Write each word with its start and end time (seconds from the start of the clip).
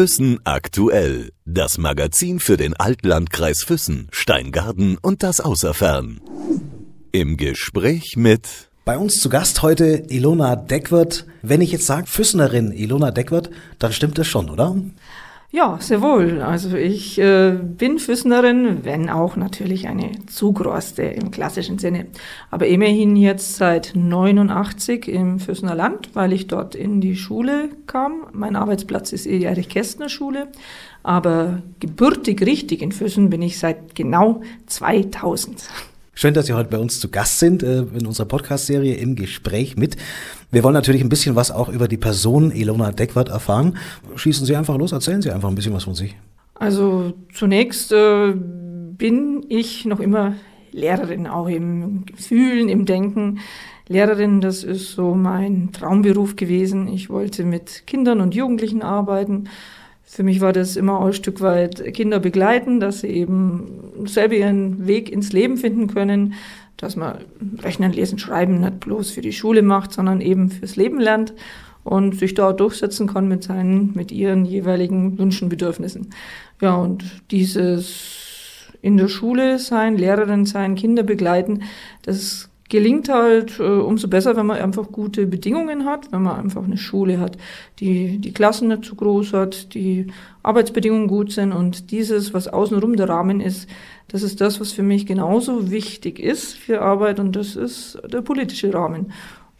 Füssen 0.00 0.40
aktuell. 0.44 1.28
Das 1.44 1.76
Magazin 1.76 2.40
für 2.40 2.56
den 2.56 2.72
Altlandkreis 2.72 3.62
Füssen, 3.62 4.08
Steingarten 4.10 4.96
und 4.96 5.22
das 5.22 5.42
Außerfern. 5.42 6.22
Im 7.12 7.36
Gespräch 7.36 8.16
mit 8.16 8.70
bei 8.86 8.96
uns 8.96 9.20
zu 9.20 9.28
Gast 9.28 9.60
heute 9.60 10.06
Ilona 10.08 10.56
Deckwert. 10.56 11.26
Wenn 11.42 11.60
ich 11.60 11.70
jetzt 11.70 11.84
sage 11.84 12.06
Füssenerin 12.06 12.72
Ilona 12.72 13.10
Deckwert, 13.10 13.50
dann 13.78 13.92
stimmt 13.92 14.16
das 14.16 14.26
schon, 14.26 14.48
oder? 14.48 14.74
Ja, 15.52 15.78
sehr 15.80 16.00
wohl. 16.00 16.42
Also 16.42 16.76
ich 16.76 17.18
äh, 17.18 17.58
bin 17.60 17.98
Füssnerin, 17.98 18.84
wenn 18.84 19.10
auch 19.10 19.34
natürlich 19.34 19.88
eine 19.88 20.12
Zugroste 20.26 21.02
im 21.02 21.32
klassischen 21.32 21.80
Sinne. 21.80 22.06
Aber 22.52 22.68
immerhin 22.68 23.16
jetzt 23.16 23.56
seit 23.56 23.96
89 23.96 25.08
im 25.08 25.40
Füssener 25.40 25.74
Land, 25.74 26.10
weil 26.14 26.32
ich 26.32 26.46
dort 26.46 26.76
in 26.76 27.00
die 27.00 27.16
Schule 27.16 27.70
kam. 27.88 28.28
Mein 28.32 28.54
Arbeitsplatz 28.54 29.12
ist 29.12 29.24
die 29.24 29.42
Erich-Kästner-Schule. 29.42 30.52
Aber 31.02 31.62
gebürtig 31.80 32.42
richtig 32.46 32.80
in 32.80 32.92
Füssen 32.92 33.28
bin 33.28 33.42
ich 33.42 33.58
seit 33.58 33.96
genau 33.96 34.42
2000. 34.66 35.68
Schön, 36.12 36.34
dass 36.34 36.46
Sie 36.46 36.52
heute 36.52 36.68
bei 36.68 36.78
uns 36.78 37.00
zu 37.00 37.08
Gast 37.08 37.38
sind 37.38 37.62
äh, 37.62 37.80
in 37.80 38.06
unserer 38.06 38.26
Podcast-Serie 38.26 38.94
im 38.94 39.14
Gespräch 39.14 39.76
mit. 39.76 39.96
Wir 40.50 40.64
wollen 40.64 40.74
natürlich 40.74 41.02
ein 41.02 41.08
bisschen 41.08 41.36
was 41.36 41.50
auch 41.50 41.68
über 41.68 41.88
die 41.88 41.96
Person 41.96 42.50
Ilona 42.50 42.90
Deckwart 42.92 43.28
erfahren. 43.28 43.78
Schießen 44.16 44.44
Sie 44.44 44.56
einfach 44.56 44.76
los, 44.76 44.92
erzählen 44.92 45.22
Sie 45.22 45.30
einfach 45.30 45.48
ein 45.48 45.54
bisschen 45.54 45.72
was 45.72 45.84
von 45.84 45.94
sich. 45.94 46.16
Also 46.54 47.14
zunächst 47.32 47.92
äh, 47.92 48.34
bin 48.34 49.46
ich 49.48 49.86
noch 49.86 50.00
immer 50.00 50.34
Lehrerin, 50.72 51.26
auch 51.26 51.48
im 51.48 52.04
Fühlen, 52.16 52.68
im 52.68 52.86
Denken. 52.86 53.38
Lehrerin, 53.88 54.40
das 54.40 54.62
ist 54.62 54.92
so 54.92 55.14
mein 55.14 55.72
Traumberuf 55.72 56.36
gewesen. 56.36 56.88
Ich 56.88 57.08
wollte 57.08 57.44
mit 57.44 57.86
Kindern 57.86 58.20
und 58.20 58.34
Jugendlichen 58.34 58.82
arbeiten 58.82 59.48
für 60.10 60.24
mich 60.24 60.40
war 60.40 60.52
das 60.52 60.74
immer 60.74 60.98
auch 60.98 61.06
ein 61.06 61.12
Stück 61.12 61.40
weit 61.40 61.94
Kinder 61.94 62.18
begleiten, 62.18 62.80
dass 62.80 63.02
sie 63.02 63.06
eben 63.06 64.06
selber 64.06 64.34
ihren 64.34 64.88
Weg 64.88 65.08
ins 65.08 65.32
Leben 65.32 65.56
finden 65.56 65.86
können, 65.86 66.34
dass 66.76 66.96
man 66.96 67.18
Rechnen, 67.62 67.92
Lesen, 67.92 68.18
Schreiben 68.18 68.58
nicht 68.58 68.80
bloß 68.80 69.12
für 69.12 69.20
die 69.20 69.32
Schule 69.32 69.62
macht, 69.62 69.92
sondern 69.92 70.20
eben 70.20 70.50
fürs 70.50 70.74
Leben 70.74 70.98
lernt 70.98 71.32
und 71.84 72.18
sich 72.18 72.34
da 72.34 72.52
durchsetzen 72.52 73.06
kann 73.06 73.28
mit 73.28 73.44
seinen, 73.44 73.92
mit 73.94 74.10
ihren 74.10 74.44
jeweiligen 74.44 75.16
Wünschen, 75.16 75.48
Bedürfnissen. 75.48 76.10
Ja, 76.60 76.74
und 76.74 77.04
dieses 77.30 78.66
in 78.82 78.96
der 78.96 79.08
Schule 79.08 79.60
sein, 79.60 79.96
Lehrerin 79.96 80.44
sein, 80.44 80.74
Kinder 80.74 81.04
begleiten, 81.04 81.62
das 82.02 82.49
gelingt 82.70 83.08
halt 83.10 83.58
äh, 83.58 83.62
umso 83.62 84.08
besser, 84.08 84.36
wenn 84.36 84.46
man 84.46 84.58
einfach 84.58 84.90
gute 84.90 85.26
Bedingungen 85.26 85.84
hat, 85.84 86.10
wenn 86.12 86.22
man 86.22 86.38
einfach 86.38 86.64
eine 86.64 86.78
Schule 86.78 87.20
hat, 87.20 87.36
die 87.80 88.18
die 88.18 88.32
Klassen 88.32 88.68
nicht 88.68 88.84
zu 88.84 88.94
groß 88.94 89.34
hat, 89.34 89.74
die 89.74 90.06
Arbeitsbedingungen 90.42 91.08
gut 91.08 91.32
sind 91.32 91.52
und 91.52 91.90
dieses, 91.90 92.32
was 92.32 92.48
außenrum 92.48 92.96
der 92.96 93.08
Rahmen 93.08 93.40
ist, 93.40 93.68
das 94.08 94.22
ist 94.22 94.40
das, 94.40 94.60
was 94.60 94.72
für 94.72 94.82
mich 94.82 95.04
genauso 95.04 95.70
wichtig 95.70 96.18
ist 96.18 96.54
für 96.54 96.80
Arbeit 96.80 97.20
und 97.20 97.36
das 97.36 97.56
ist 97.56 97.98
der 98.10 98.22
politische 98.22 98.72
Rahmen. 98.72 99.12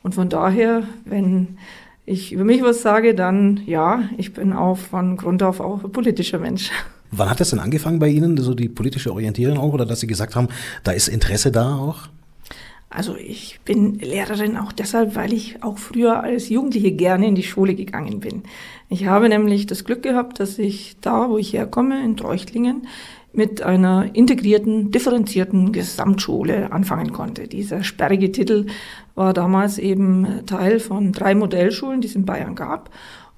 Und 0.03 0.15
von 0.15 0.29
daher, 0.29 0.85
wenn 1.05 1.59
ich 2.07 2.33
über 2.33 2.45
mich 2.45 2.63
was 2.63 2.81
sage, 2.81 3.15
dann 3.15 3.61
ja, 3.67 4.05
ich 4.17 4.33
bin 4.33 4.53
auch 4.53 4.79
von 4.79 5.17
Grund 5.17 5.43
auf 5.43 5.61
auch 5.61 5.85
ein 5.85 5.93
politischer 5.93 6.39
Mensch. 6.39 6.71
Wann 7.11 7.29
hat 7.29 7.41
das 7.41 7.51
denn 7.51 7.59
angefangen 7.59 7.99
bei 7.99 8.09
Ihnen, 8.09 8.37
so 8.39 8.55
die 8.55 8.69
politische 8.69 9.13
Orientierung 9.13 9.59
auch, 9.59 9.73
oder 9.73 9.85
dass 9.85 9.99
Sie 9.99 10.07
gesagt 10.07 10.37
haben, 10.37 10.47
da 10.85 10.93
ist 10.93 11.09
Interesse 11.09 11.51
da 11.51 11.75
auch? 11.75 12.09
Also 12.93 13.17
ich 13.17 13.61
bin 13.65 14.01
Lehrerin 14.01 14.57
auch 14.57 14.73
deshalb, 14.73 15.15
weil 15.15 15.33
ich 15.33 15.63
auch 15.63 15.79
früher 15.79 16.25
als 16.25 16.49
Jugendliche 16.49 16.91
gerne 16.91 17.29
in 17.29 17.37
die 17.37 17.45
Schule 17.45 17.77
gegangen 17.77 18.19
bin. 18.19 18.43
Ich 18.89 19.07
habe 19.07 19.29
nämlich 19.29 19.67
das 19.67 19.85
Glück 19.85 20.03
gehabt, 20.03 20.41
dass 20.41 20.59
ich 20.59 20.97
da, 21.01 21.31
wo 21.31 21.39
ich 21.39 21.53
herkomme, 21.53 22.03
in 22.05 22.17
Treuchtlingen, 22.17 22.89
mit 23.33 23.63
einer 23.63 24.11
integrierten, 24.13 24.91
differenzierten 24.91 25.71
Gesamtschule 25.71 26.73
anfangen 26.73 27.13
konnte. 27.13 27.47
Dieser 27.47 27.85
sperrige 27.85 28.33
Titel 28.33 28.67
war 29.15 29.33
damals 29.35 29.79
eben 29.79 30.45
Teil 30.47 30.81
von 30.81 31.13
drei 31.13 31.37
Modellschulen, 31.37 32.01
die 32.01 32.09
es 32.09 32.17
in 32.17 32.27
Bayern 32.27 32.57
gab. 32.57 32.91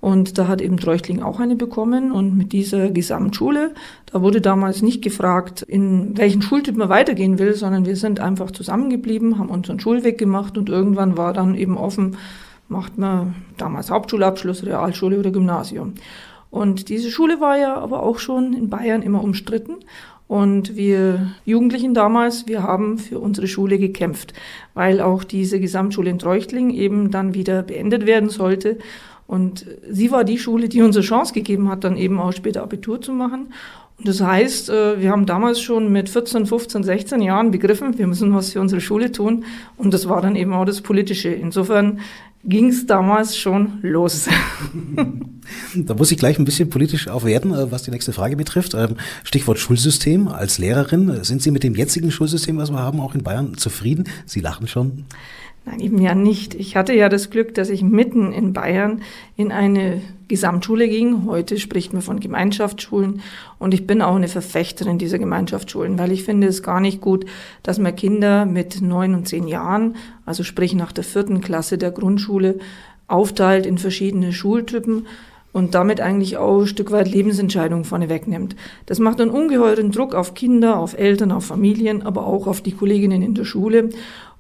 Und 0.03 0.37
da 0.37 0.49
hat 0.49 0.61
eben 0.61 0.79
Treuchtling 0.79 1.23
auch 1.23 1.39
eine 1.39 1.55
bekommen. 1.55 2.11
Und 2.11 2.37
mit 2.37 2.53
dieser 2.53 2.91
Gesamtschule, 2.91 3.73
da 4.07 4.21
wurde 4.21 4.41
damals 4.41 4.83
nicht 4.83 5.01
gefragt, 5.01 5.63
in 5.63 6.19
welchen 6.19 6.43
Schultyp 6.43 6.77
man 6.77 6.89
weitergehen 6.89 7.39
will, 7.39 7.55
sondern 7.55 7.87
wir 7.87 7.95
sind 7.95 8.19
einfach 8.19 8.51
zusammengeblieben, 8.51 9.39
haben 9.39 9.49
unseren 9.49 9.79
Schulweg 9.79 10.19
gemacht 10.19 10.59
und 10.59 10.69
irgendwann 10.69 11.17
war 11.17 11.33
dann 11.33 11.55
eben 11.55 11.79
offen, 11.79 12.17
macht 12.69 12.99
man 12.99 13.37
damals 13.59 13.93
Hauptschulabschluss, 13.93 14.67
Realschule 14.67 15.21
oder 15.21 15.31
Gymnasium. 15.31 15.95
Und 16.51 16.89
diese 16.89 17.09
Schule 17.09 17.41
war 17.41 17.57
ja 17.57 17.77
aber 17.77 18.03
auch 18.03 18.19
schon 18.19 18.55
in 18.55 18.71
Bayern 18.71 19.03
immer 19.03 19.23
umstritten. 19.23 19.77
Und 20.27 20.75
wir 20.77 21.29
Jugendlichen 21.45 21.95
damals, 21.95 22.49
wir 22.49 22.65
haben 22.65 22.99
für 22.99 23.21
unsere 23.21 23.47
Schule 23.47 23.79
gekämpft, 23.79 24.33
weil 24.75 25.01
auch 25.01 25.23
diese 25.23 25.61
Gesamtschule 25.61 26.11
in 26.11 26.19
Treuchtling 26.19 26.71
eben 26.71 27.13
dann 27.13 27.35
wieder 27.35 27.63
beendet 27.63 28.05
werden 28.05 28.31
sollte. 28.31 28.79
Und 29.33 29.65
sie 29.91 30.11
war 30.11 30.25
die 30.25 30.37
Schule, 30.37 30.69
die 30.69 30.83
uns 30.83 30.95
eine 30.95 31.07
Chance 31.07 31.33
gegeben 31.33 31.71
hat, 31.71 31.85
dann 31.85 31.97
eben 31.97 32.21
auch 32.21 32.33
später 32.33 32.63
Abitur 32.63 33.01
zu 33.01 33.15
machen. 33.15 33.47
Und 33.97 34.07
das 34.07 34.21
heißt, 34.21 34.69
äh, 34.69 35.01
wir 35.01 35.11
haben 35.11 35.25
damals 35.25 35.59
schon 35.59 35.91
mit 35.91 36.11
14, 36.11 36.45
15, 36.45 36.85
16 36.85 37.23
Jahren 37.23 37.51
begriffen, 37.51 37.97
wir 37.97 38.07
müssen 38.07 38.35
was 38.35 38.53
für 38.53 38.61
unsere 38.61 38.83
Schule 38.83 39.11
tun. 39.11 39.47
Und 39.79 39.95
das 39.95 40.07
war 40.07 40.21
dann 40.21 40.37
eben 40.37 40.53
auch 40.53 40.67
das 40.67 40.83
Politische. 40.83 41.31
Insofern 41.31 42.01
ging 42.45 42.69
es 42.69 42.85
damals 42.85 43.39
schon 43.39 43.79
los. 43.81 44.29
da 45.77 45.95
muss 45.95 46.13
ich 46.13 46.19
gleich 46.19 46.39
ein 46.39 46.45
bisschen 46.45 46.69
politisch 46.69 47.09
auch 47.09 47.25
werden, 47.25 47.55
äh, 47.55 47.73
was 47.73 47.85
die 47.85 47.91
nächste 47.91 48.13
Frage 48.13 48.37
betrifft. 48.37 48.75
Ähm, 48.75 48.97
Stichwort 49.25 49.59
Schulsystem. 49.59 50.29
Als 50.29 50.59
Lehrerin, 50.59 51.25
sind 51.25 51.41
Sie 51.41 51.53
mit 51.53 51.63
dem 51.63 51.75
jetzigen 51.75 52.11
Schulsystem, 52.11 52.59
was 52.59 52.71
wir 52.71 52.81
haben, 52.81 53.01
auch 53.01 53.15
in 53.15 53.23
Bayern 53.23 53.57
zufrieden? 53.57 54.05
Sie 54.27 54.41
lachen 54.41 54.69
schon. 54.69 55.07
Nein, 55.65 55.81
eben 55.81 55.99
ja 55.99 56.15
nicht. 56.15 56.55
Ich 56.55 56.75
hatte 56.75 56.93
ja 56.93 57.09
das 57.09 57.31
Glück, 57.31 57.55
dass 57.55 57.71
ich 57.71 57.83
mitten 57.83 58.33
in 58.33 58.53
Bayern 58.53 59.03
in 59.37 59.53
eine 59.53 60.03
Gesamtschule 60.27 60.89
ging. 60.89 61.27
Heute 61.27 61.59
spricht 61.59 61.93
man 61.93 62.03
von 62.03 62.19
Gemeinschaftsschulen. 62.19 63.21
Und 63.61 63.73
ich 63.73 63.87
bin 63.87 64.03
auch 64.03 64.17
eine 64.17 64.27
Verfechterin 64.27 64.99
dieser 64.99 65.21
Gemeinschaftsschulen, 65.21 65.99
weil 65.99 66.11
ich 66.11 66.25
finde 66.25 66.49
es 66.49 66.65
gar 66.65 66.81
nicht 66.81 67.01
gut, 67.01 67.27
dass 67.63 67.79
man 67.79 67.95
Kinder 67.95 68.45
mit 68.45 68.83
neun 68.83 69.15
und 69.15 69.29
zehn 69.29 69.47
Jahren, 69.47 69.95
also 70.27 70.43
sprich 70.43 70.75
nach 70.75 70.91
der 70.91 71.05
vierten 71.05 71.41
Klasse 71.41 71.79
der 71.79 71.93
Grundschule, 71.93 72.59
aufteilt 73.07 73.65
in 73.65 73.79
verschiedene 73.79 74.33
Schultypen 74.33 75.07
und 75.53 75.75
damit 75.75 76.01
eigentlich 76.01 76.39
auch 76.39 76.63
ein 76.63 76.67
Stück 76.67 76.91
weit 76.91 77.11
Lebensentscheidungen 77.11 77.85
vorne 77.85 78.09
wegnimmt. 78.09 78.57
Das 78.87 78.99
macht 78.99 79.21
einen 79.21 79.31
ungeheuren 79.31 79.93
Druck 79.93 80.15
auf 80.15 80.35
Kinder, 80.35 80.79
auf 80.79 80.99
Eltern, 80.99 81.31
auf 81.31 81.45
Familien, 81.45 82.03
aber 82.03 82.27
auch 82.27 82.47
auf 82.47 82.63
die 82.63 82.73
Kolleginnen 82.73 83.23
in 83.23 83.35
der 83.35 83.45
Schule. 83.45 83.91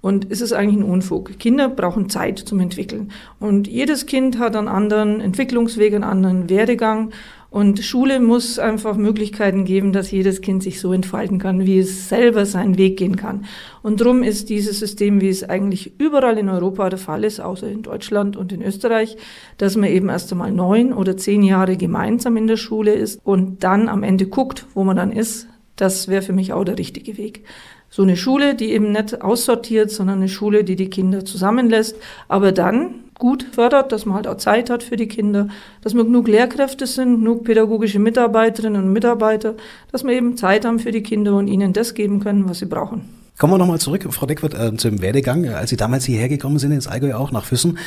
Und 0.02 0.26
es 0.30 0.40
ist 0.40 0.52
eigentlich 0.52 0.80
ein 0.80 0.90
Unfug. 0.90 1.38
Kinder 1.38 1.68
brauchen 1.68 2.10
Zeit 2.10 2.40
zum 2.40 2.58
Entwickeln. 2.58 3.12
Und 3.38 3.68
jedes 3.68 4.04
Kind 4.06 4.36
hat 4.38 4.56
einen 4.56 4.66
anderen 4.66 5.20
Entwicklungsweg, 5.20 5.94
einen 5.94 6.02
anderen 6.02 6.50
Werdegang. 6.50 7.12
Und 7.50 7.84
Schule 7.84 8.18
muss 8.18 8.58
einfach 8.58 8.96
Möglichkeiten 8.96 9.64
geben, 9.64 9.92
dass 9.92 10.10
jedes 10.10 10.40
Kind 10.40 10.64
sich 10.64 10.80
so 10.80 10.92
entfalten 10.92 11.38
kann, 11.38 11.66
wie 11.66 11.78
es 11.78 12.08
selber 12.08 12.46
seinen 12.46 12.78
Weg 12.78 12.96
gehen 12.96 13.14
kann. 13.14 13.44
Und 13.82 14.00
darum 14.00 14.24
ist 14.24 14.48
dieses 14.48 14.80
System, 14.80 15.20
wie 15.20 15.28
es 15.28 15.48
eigentlich 15.48 15.92
überall 16.00 16.36
in 16.36 16.48
Europa 16.48 16.90
der 16.90 16.98
Fall 16.98 17.22
ist, 17.22 17.38
außer 17.38 17.68
in 17.68 17.82
Deutschland 17.82 18.36
und 18.36 18.52
in 18.52 18.62
Österreich, 18.62 19.16
dass 19.56 19.76
man 19.76 19.88
eben 19.88 20.08
erst 20.08 20.32
einmal 20.32 20.50
neun 20.50 20.92
oder 20.92 21.16
zehn 21.16 21.44
Jahre 21.44 21.76
gemeinsam 21.76 22.36
in 22.36 22.48
der 22.48 22.56
Schule 22.56 22.92
ist 22.92 23.20
und 23.22 23.62
dann 23.62 23.88
am 23.88 24.02
Ende 24.02 24.26
guckt, 24.26 24.66
wo 24.74 24.82
man 24.82 24.96
dann 24.96 25.12
ist. 25.12 25.46
Das 25.76 26.08
wäre 26.08 26.22
für 26.22 26.32
mich 26.32 26.52
auch 26.52 26.64
der 26.64 26.78
richtige 26.78 27.16
Weg 27.18 27.44
so 27.92 28.02
eine 28.02 28.16
Schule, 28.16 28.54
die 28.54 28.72
eben 28.72 28.90
nicht 28.90 29.20
aussortiert, 29.20 29.90
sondern 29.90 30.16
eine 30.16 30.28
Schule, 30.28 30.64
die 30.64 30.76
die 30.76 30.88
Kinder 30.88 31.26
zusammenlässt, 31.26 31.94
aber 32.26 32.50
dann 32.50 32.94
gut 33.18 33.46
fördert, 33.52 33.92
dass 33.92 34.06
man 34.06 34.16
halt 34.16 34.26
auch 34.26 34.38
Zeit 34.38 34.70
hat 34.70 34.82
für 34.82 34.96
die 34.96 35.08
Kinder, 35.08 35.48
dass 35.82 35.92
man 35.92 36.06
genug 36.06 36.26
Lehrkräfte 36.26 36.86
sind, 36.86 37.18
genug 37.18 37.44
pädagogische 37.44 37.98
Mitarbeiterinnen 37.98 38.82
und 38.82 38.92
Mitarbeiter, 38.92 39.54
dass 39.92 40.04
wir 40.04 40.12
eben 40.12 40.38
Zeit 40.38 40.64
haben 40.64 40.78
für 40.78 40.90
die 40.90 41.02
Kinder 41.02 41.36
und 41.36 41.48
ihnen 41.48 41.74
das 41.74 41.92
geben 41.92 42.20
können, 42.20 42.48
was 42.48 42.60
sie 42.60 42.66
brauchen. 42.66 43.02
Kommen 43.38 43.52
wir 43.52 43.58
nochmal 43.58 43.78
zurück, 43.78 44.06
Frau 44.10 44.24
Deckwart, 44.24 44.54
äh, 44.54 44.74
zum 44.76 45.02
Werdegang. 45.02 45.48
Als 45.48 45.70
Sie 45.70 45.76
damals 45.76 46.06
hierher 46.06 46.28
gekommen 46.28 46.58
sind 46.58 46.72
ins 46.72 46.86
Allgäu 46.86 47.14
auch 47.14 47.30
nach 47.30 47.44
Füssen, 47.44 47.78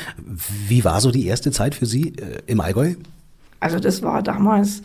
wie 0.68 0.84
war 0.86 1.02
so 1.02 1.12
die 1.12 1.26
erste 1.26 1.52
Zeit 1.52 1.74
für 1.74 1.86
Sie 1.88 2.10
äh, 2.10 2.42
im 2.46 2.62
Allgäu? 2.62 2.94
Also 3.60 3.80
das 3.80 4.04
war 4.04 4.22
damals 4.22 4.84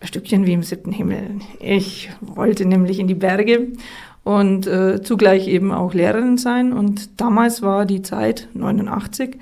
ein 0.00 0.06
Stückchen 0.06 0.46
wie 0.46 0.52
im 0.52 0.62
siebten 0.62 0.92
Himmel. 0.92 1.40
Ich 1.58 2.10
wollte 2.20 2.66
nämlich 2.66 3.00
in 3.00 3.08
die 3.08 3.14
Berge 3.14 3.68
und 4.24 4.66
äh, 4.66 5.02
zugleich 5.02 5.48
eben 5.48 5.70
auch 5.70 5.94
Lehrerin 5.94 6.38
sein. 6.38 6.72
Und 6.72 7.20
damals 7.20 7.62
war 7.62 7.84
die 7.84 8.02
Zeit, 8.02 8.48
89, 8.54 9.38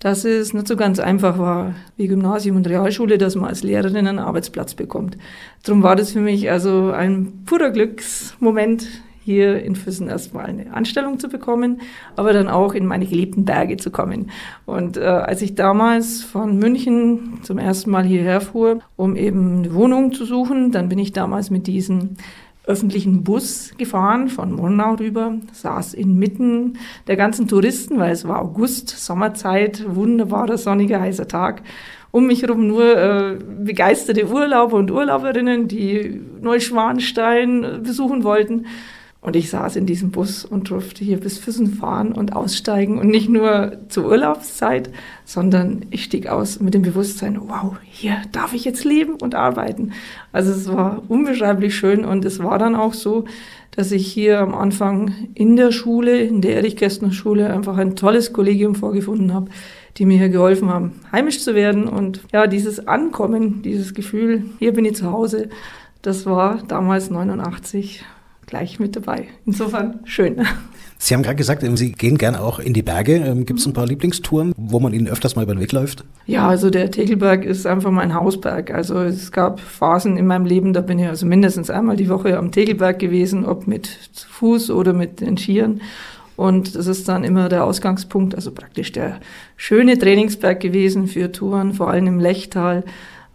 dass 0.00 0.24
es 0.24 0.52
nicht 0.52 0.68
so 0.68 0.76
ganz 0.76 0.98
einfach 0.98 1.38
war, 1.38 1.74
wie 1.96 2.08
Gymnasium 2.08 2.56
und 2.56 2.68
Realschule, 2.68 3.16
dass 3.16 3.36
man 3.36 3.48
als 3.48 3.62
Lehrerin 3.62 4.06
einen 4.06 4.18
Arbeitsplatz 4.18 4.74
bekommt. 4.74 5.16
Darum 5.62 5.82
war 5.82 5.96
das 5.96 6.12
für 6.12 6.20
mich 6.20 6.50
also 6.50 6.90
ein 6.90 7.44
purer 7.46 7.70
Glücksmoment, 7.70 8.86
hier 9.24 9.62
in 9.62 9.74
Füssen 9.74 10.08
erstmal 10.08 10.44
eine 10.44 10.74
Anstellung 10.74 11.18
zu 11.18 11.28
bekommen, 11.28 11.80
aber 12.14 12.34
dann 12.34 12.46
auch 12.46 12.74
in 12.74 12.84
meine 12.84 13.06
geliebten 13.06 13.46
Berge 13.46 13.78
zu 13.78 13.90
kommen. 13.90 14.30
Und 14.66 14.98
äh, 14.98 15.04
als 15.04 15.40
ich 15.40 15.54
damals 15.54 16.22
von 16.22 16.58
München 16.58 17.38
zum 17.42 17.56
ersten 17.56 17.90
Mal 17.90 18.04
hierher 18.04 18.42
fuhr, 18.42 18.80
um 18.96 19.16
eben 19.16 19.60
eine 19.60 19.74
Wohnung 19.74 20.12
zu 20.12 20.26
suchen, 20.26 20.72
dann 20.72 20.90
bin 20.90 20.98
ich 20.98 21.14
damals 21.14 21.50
mit 21.50 21.66
diesem 21.66 22.16
öffentlichen 22.66 23.24
Bus 23.24 23.72
gefahren 23.76 24.28
von 24.28 24.52
Murnau 24.52 24.94
rüber, 24.94 25.34
saß 25.52 25.94
inmitten 25.94 26.78
der 27.06 27.16
ganzen 27.16 27.46
Touristen, 27.46 27.98
weil 27.98 28.12
es 28.12 28.26
war 28.26 28.40
August, 28.40 28.88
Sommerzeit, 28.88 29.84
wunderbarer 29.86 30.56
sonniger 30.56 31.00
heißer 31.00 31.28
Tag 31.28 31.62
um 32.14 32.28
mich 32.28 32.42
herum 32.42 32.68
nur 32.68 32.96
äh, 32.96 33.38
begeisterte 33.64 34.28
Urlauber 34.28 34.76
und 34.76 34.92
Urlauberinnen, 34.92 35.66
die 35.66 36.20
Neuschwanstein 36.40 37.82
besuchen 37.82 38.22
wollten. 38.22 38.66
Und 39.24 39.36
ich 39.36 39.48
saß 39.48 39.76
in 39.76 39.86
diesem 39.86 40.10
Bus 40.10 40.44
und 40.44 40.68
durfte 40.68 41.02
hier 41.02 41.18
bis 41.18 41.38
Füssen 41.38 41.68
fahren 41.68 42.12
und 42.12 42.36
aussteigen. 42.36 42.98
Und 42.98 43.08
nicht 43.08 43.30
nur 43.30 43.78
zur 43.88 44.04
Urlaubszeit, 44.04 44.90
sondern 45.24 45.86
ich 45.88 46.04
stieg 46.04 46.26
aus 46.26 46.60
mit 46.60 46.74
dem 46.74 46.82
Bewusstsein, 46.82 47.40
wow, 47.40 47.74
hier 47.84 48.18
darf 48.32 48.52
ich 48.52 48.66
jetzt 48.66 48.84
leben 48.84 49.14
und 49.14 49.34
arbeiten. 49.34 49.92
Also 50.30 50.52
es 50.52 50.70
war 50.70 51.04
unbeschreiblich 51.08 51.74
schön 51.74 52.04
und 52.04 52.26
es 52.26 52.42
war 52.42 52.58
dann 52.58 52.74
auch 52.76 52.92
so, 52.92 53.24
dass 53.70 53.92
ich 53.92 54.06
hier 54.06 54.40
am 54.40 54.54
Anfang 54.54 55.14
in 55.32 55.56
der 55.56 55.72
Schule, 55.72 56.20
in 56.20 56.42
der 56.42 56.56
Erich-Kästner 56.56 57.10
Schule, 57.10 57.50
einfach 57.50 57.78
ein 57.78 57.96
tolles 57.96 58.34
Kollegium 58.34 58.74
vorgefunden 58.74 59.32
habe, 59.32 59.50
die 59.96 60.04
mir 60.04 60.18
hier 60.18 60.28
geholfen 60.28 60.68
haben, 60.68 61.00
heimisch 61.12 61.40
zu 61.40 61.54
werden. 61.54 61.88
Und 61.88 62.20
ja, 62.30 62.46
dieses 62.46 62.86
Ankommen, 62.86 63.62
dieses 63.62 63.94
Gefühl, 63.94 64.44
hier 64.58 64.74
bin 64.74 64.84
ich 64.84 64.96
zu 64.96 65.10
Hause, 65.10 65.48
das 66.02 66.26
war 66.26 66.62
damals 66.68 67.08
89 67.08 68.04
gleich 68.46 68.78
mit 68.78 68.96
dabei. 68.96 69.26
Insofern 69.46 70.00
schön. 70.04 70.46
Sie 70.98 71.12
haben 71.12 71.22
gerade 71.22 71.36
gesagt, 71.36 71.62
ähm, 71.62 71.76
Sie 71.76 71.92
gehen 71.92 72.16
gerne 72.16 72.40
auch 72.40 72.58
in 72.58 72.72
die 72.72 72.82
Berge. 72.82 73.16
Ähm, 73.16 73.44
Gibt 73.44 73.60
es 73.60 73.66
ein 73.66 73.72
paar 73.72 73.86
Lieblingstouren, 73.86 74.54
wo 74.56 74.80
man 74.80 74.94
Ihnen 74.94 75.08
öfters 75.08 75.36
mal 75.36 75.42
über 75.42 75.54
den 75.54 75.60
Weg 75.60 75.72
läuft? 75.72 76.04
Ja, 76.26 76.48
also 76.48 76.70
der 76.70 76.90
Tegelberg 76.90 77.44
ist 77.44 77.66
einfach 77.66 77.90
mein 77.90 78.14
Hausberg. 78.14 78.70
Also 78.72 79.02
es 79.02 79.30
gab 79.30 79.60
Phasen 79.60 80.16
in 80.16 80.26
meinem 80.26 80.46
Leben, 80.46 80.72
da 80.72 80.80
bin 80.80 80.98
ich 80.98 81.06
also 81.06 81.26
mindestens 81.26 81.68
einmal 81.68 81.96
die 81.96 82.08
Woche 82.08 82.38
am 82.38 82.52
Tegelberg 82.52 82.98
gewesen, 82.98 83.44
ob 83.44 83.66
mit 83.66 83.88
Fuß 84.30 84.70
oder 84.70 84.92
mit 84.92 85.20
den 85.20 85.36
Skiern. 85.36 85.80
Und 86.36 86.74
das 86.74 86.86
ist 86.86 87.08
dann 87.08 87.22
immer 87.22 87.48
der 87.48 87.64
Ausgangspunkt, 87.64 88.34
also 88.34 88.50
praktisch 88.50 88.90
der 88.90 89.20
schöne 89.56 89.98
Trainingsberg 89.98 90.58
gewesen 90.58 91.06
für 91.06 91.30
Touren, 91.30 91.74
vor 91.74 91.90
allem 91.90 92.06
im 92.06 92.18
Lechtal. 92.18 92.82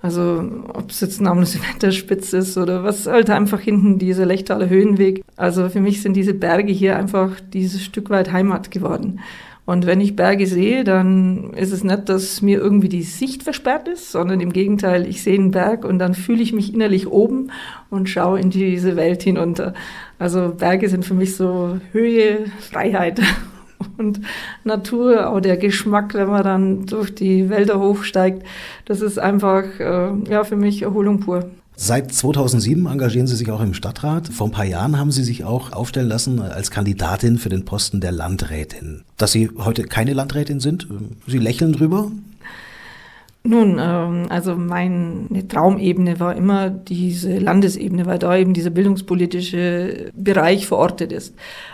Also 0.02 0.44
ob 0.74 0.92
es 0.92 1.02
jetzt 1.02 1.20
namens 1.20 1.60
Wetterspitze 1.60 2.38
ist 2.38 2.58
oder 2.58 2.84
was 2.84 3.06
halt 3.06 3.30
einfach 3.30 3.60
hinten 3.60 4.00
dieser 4.00 4.26
Lechtaler 4.26 4.70
Höhenweg. 4.70 5.24
Also 5.36 5.70
für 5.70 5.82
mich 5.82 6.02
sind 6.02 6.14
diese 6.14 6.34
Berge 6.34 6.72
hier 6.72 6.98
einfach 6.98 7.40
dieses 7.54 7.84
Stück 7.84 8.10
weit 8.10 8.32
Heimat 8.32 8.72
geworden. 8.72 9.20
Und 9.70 9.86
wenn 9.86 10.02
ich 10.02 10.16
Berge 10.16 10.48
sehe, 10.48 10.84
dann 10.84 11.54
ist 11.54 11.72
es 11.72 11.84
nicht, 11.84 12.10
dass 12.10 12.42
mir 12.42 12.58
irgendwie 12.58 12.90
die 12.90 13.04
Sicht 13.04 13.44
versperrt 13.44 13.88
ist, 13.88 14.12
sondern 14.12 14.40
im 14.40 14.52
Gegenteil, 14.52 15.06
ich 15.06 15.22
sehe 15.22 15.38
einen 15.38 15.52
Berg 15.52 15.86
und 15.86 16.00
dann 16.00 16.16
fühle 16.16 16.42
ich 16.42 16.54
mich 16.54 16.74
innerlich 16.74 17.08
oben 17.08 17.52
und 17.92 18.10
schaue 18.10 18.40
in 18.40 18.50
diese 18.50 18.96
Welt 18.96 19.22
hinunter. 19.22 19.76
Also 20.18 20.56
Berge 20.58 20.90
sind 20.90 21.06
für 21.06 21.14
mich 21.14 21.36
so 21.36 21.80
Höhe, 21.92 22.46
Freiheit 22.60 23.22
und 23.98 24.22
Natur, 24.64 25.30
auch 25.30 25.40
der 25.40 25.58
Geschmack, 25.58 26.14
wenn 26.14 26.30
man 26.30 26.44
dann 26.44 26.86
durch 26.86 27.14
die 27.14 27.50
Wälder 27.50 27.80
hochsteigt, 27.80 28.44
das 28.86 29.02
ist 29.02 29.20
einfach 29.20 29.64
äh, 29.80 30.12
ja 30.30 30.44
für 30.44 30.56
mich 30.56 30.82
Erholung 30.82 31.20
pur. 31.20 31.50
Seit 31.82 32.14
2007 32.14 32.88
engagieren 32.88 33.26
Sie 33.26 33.38
sich 33.38 33.50
auch 33.52 33.62
im 33.62 33.74
Stadtrat. 33.74 34.28
Vor 34.28 34.48
ein 34.48 34.52
paar 34.52 34.66
Jahren 34.66 35.00
haben 35.00 35.14
Sie 35.14 35.24
sich 35.24 35.46
auch 35.46 35.72
aufstellen 35.72 36.10
lassen 36.10 36.42
als 36.42 36.72
Kandidatin 36.72 37.38
für 37.38 37.48
den 37.48 37.64
Posten 37.64 38.02
der 38.02 38.12
Landrätin. 38.12 39.06
Dass 39.16 39.32
Sie 39.32 39.50
heute 39.58 39.84
keine 39.84 40.12
Landrätin 40.12 40.60
sind, 40.60 40.90
Sie 41.26 41.38
lächeln 41.38 41.72
drüber? 41.72 42.12
Nun, 43.50 43.80
ähm, 43.82 44.28
also 44.30 44.56
meine 44.56 45.48
Traumebene 45.48 46.20
war 46.20 46.36
immer 46.36 46.70
diese 46.70 47.40
Landesebene, 47.40 48.06
weil 48.06 48.20
da 48.20 48.38
eben 48.38 48.54
dieser 48.54 48.70
bildungspolitische 48.70 50.12
Bereich 50.14 50.68
verortet 50.68 51.12
ist. 51.12 51.34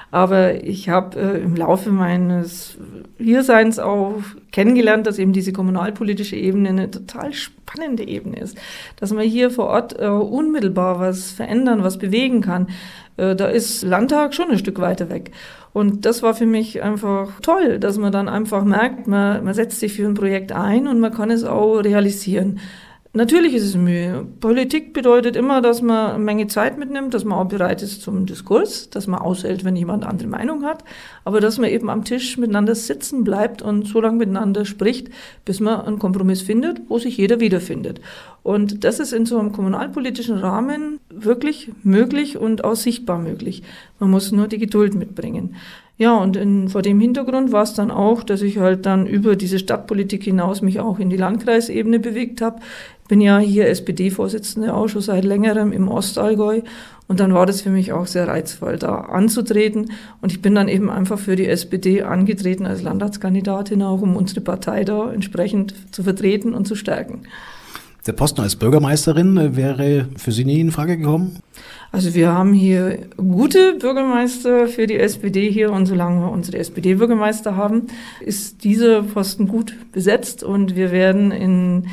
Aber 0.09 0.63
ich 0.63 0.87
habe 0.87 1.19
äh, 1.19 1.41
im 1.41 1.57
Laufe 1.57 1.89
meines 1.89 2.77
Hierseins 3.17 3.77
auch 3.77 4.21
kennengelernt, 4.53 5.05
dass 5.05 5.19
eben 5.19 5.33
diese 5.33 5.51
kommunalpolitische 5.51 6.37
Ebene 6.37 6.69
eine 6.69 6.91
total 6.91 7.33
spannende 7.33 8.07
Ebene 8.07 8.39
ist. 8.39 8.57
Dass 8.95 9.11
man 9.11 9.25
hier 9.25 9.51
vor 9.51 9.65
Ort 9.65 9.99
äh, 9.99 10.07
unmittelbar 10.07 11.01
was 11.01 11.31
verändern, 11.31 11.83
was 11.83 11.97
bewegen 11.97 12.39
kann. 12.39 12.67
Äh, 13.17 13.35
da 13.35 13.47
ist 13.47 13.83
Landtag 13.83 14.33
schon 14.33 14.49
ein 14.49 14.59
Stück 14.59 14.79
weiter 14.79 15.09
weg. 15.09 15.31
Und 15.75 16.05
das 16.05 16.23
war 16.23 16.33
für 16.33 16.45
mich 16.45 16.83
einfach 16.83 17.41
toll, 17.41 17.79
dass 17.79 17.97
man 17.97 18.13
dann 18.13 18.29
einfach 18.29 18.63
merkt, 18.63 19.07
man, 19.07 19.43
man 19.43 19.53
setzt 19.53 19.81
sich 19.81 19.91
für 19.91 20.05
ein 20.05 20.13
Projekt 20.13 20.53
ein 20.53 20.87
und 20.87 21.01
man 21.01 21.13
kann 21.13 21.29
es 21.29 21.43
auch 21.43 21.79
realisieren. 21.79 22.61
Natürlich 23.15 23.53
ist 23.53 23.63
es 23.63 23.77
Mühe. 23.77 24.27
Politik 24.41 24.91
bedeutet 24.91 25.37
immer, 25.37 25.61
dass 25.61 25.81
man 25.81 26.15
eine 26.15 26.19
Menge 26.21 26.47
Zeit 26.47 26.77
mitnimmt, 26.77 27.13
dass 27.13 27.23
man 27.23 27.39
auch 27.39 27.47
bereit 27.47 27.81
ist 27.81 28.01
zum 28.01 28.25
Diskurs, 28.25 28.89
dass 28.89 29.07
man 29.07 29.21
aushält, 29.21 29.63
wenn 29.63 29.77
jemand 29.77 30.05
andere 30.05 30.27
Meinung 30.27 30.65
hat, 30.65 30.83
aber 31.23 31.39
dass 31.39 31.57
man 31.57 31.69
eben 31.69 31.89
am 31.89 32.03
Tisch 32.03 32.37
miteinander 32.37 32.75
sitzen 32.75 33.23
bleibt 33.23 33.61
und 33.61 33.87
so 33.87 34.01
lange 34.01 34.17
miteinander 34.17 34.65
spricht, 34.65 35.11
bis 35.45 35.61
man 35.61 35.79
einen 35.79 35.97
Kompromiss 35.97 36.41
findet, 36.41 36.81
wo 36.89 36.99
sich 36.99 37.15
jeder 37.15 37.39
wiederfindet. 37.39 38.01
Und 38.43 38.83
das 38.83 38.99
ist 38.99 39.13
in 39.13 39.25
so 39.25 39.39
einem 39.39 39.53
kommunalpolitischen 39.53 40.37
Rahmen 40.37 40.99
wirklich 41.09 41.71
möglich 41.83 42.37
und 42.37 42.65
auch 42.65 42.75
sichtbar 42.75 43.17
möglich. 43.17 43.63
Man 43.97 44.11
muss 44.11 44.33
nur 44.33 44.49
die 44.49 44.59
Geduld 44.59 44.93
mitbringen. 44.93 45.55
Ja, 45.97 46.17
und 46.17 46.35
in, 46.35 46.67
vor 46.67 46.81
dem 46.81 46.99
Hintergrund 46.99 47.53
war 47.53 47.63
es 47.63 47.73
dann 47.73 47.89
auch, 47.89 48.23
dass 48.23 48.41
ich 48.41 48.57
halt 48.57 48.85
dann 48.85 49.07
über 49.07 49.37
diese 49.37 49.59
Stadtpolitik 49.59 50.23
hinaus 50.23 50.61
mich 50.61 50.81
auch 50.81 50.99
in 50.99 51.09
die 51.09 51.15
Landkreisebene 51.15 51.99
bewegt 51.99 52.41
habe. 52.41 52.59
Bin 53.07 53.21
ja 53.21 53.37
hier 53.39 53.69
SPD-Vorsitzende 53.69 54.73
auch 54.73 54.89
schon 54.89 55.01
seit 55.01 55.23
längerem 55.23 55.71
im 55.71 55.87
Ostallgäu 55.87 56.61
und 57.07 57.19
dann 57.19 57.33
war 57.33 57.45
das 57.45 57.61
für 57.61 57.69
mich 57.69 57.93
auch 57.93 58.07
sehr 58.07 58.27
reizvoll, 58.27 58.77
da 58.77 58.95
anzutreten. 58.95 59.91
Und 60.21 60.31
ich 60.31 60.41
bin 60.41 60.55
dann 60.55 60.67
eben 60.67 60.89
einfach 60.89 61.19
für 61.19 61.35
die 61.35 61.47
SPD 61.47 62.01
angetreten 62.01 62.65
als 62.65 62.81
Landratskandidatin, 62.81 63.81
auch 63.83 64.01
um 64.01 64.17
unsere 64.17 64.41
Partei 64.41 64.83
da 64.83 65.13
entsprechend 65.13 65.75
zu 65.93 66.03
vertreten 66.03 66.53
und 66.53 66.67
zu 66.67 66.75
stärken. 66.75 67.23
Der 68.05 68.13
Posten 68.13 68.41
als 68.41 68.55
Bürgermeisterin 68.55 69.37
äh, 69.37 69.55
wäre 69.55 70.07
für 70.15 70.31
Sie 70.31 70.45
nie 70.45 70.59
in 70.59 70.71
Frage 70.71 70.97
gekommen? 70.97 71.39
Also 71.91 72.13
wir 72.13 72.31
haben 72.31 72.53
hier 72.53 72.99
gute 73.17 73.75
Bürgermeister 73.79 74.67
für 74.67 74.85
die 74.85 74.97
SPD 74.97 75.49
hier 75.49 75.71
und 75.71 75.85
solange 75.85 76.21
wir 76.21 76.31
unsere 76.31 76.57
SPD-Bürgermeister 76.57 77.55
haben, 77.55 77.87
ist 78.19 78.63
dieser 78.63 79.01
Posten 79.01 79.47
gut 79.47 79.75
besetzt 79.91 80.43
und 80.43 80.75
wir 80.75 80.91
werden 80.91 81.31
in 81.31 81.87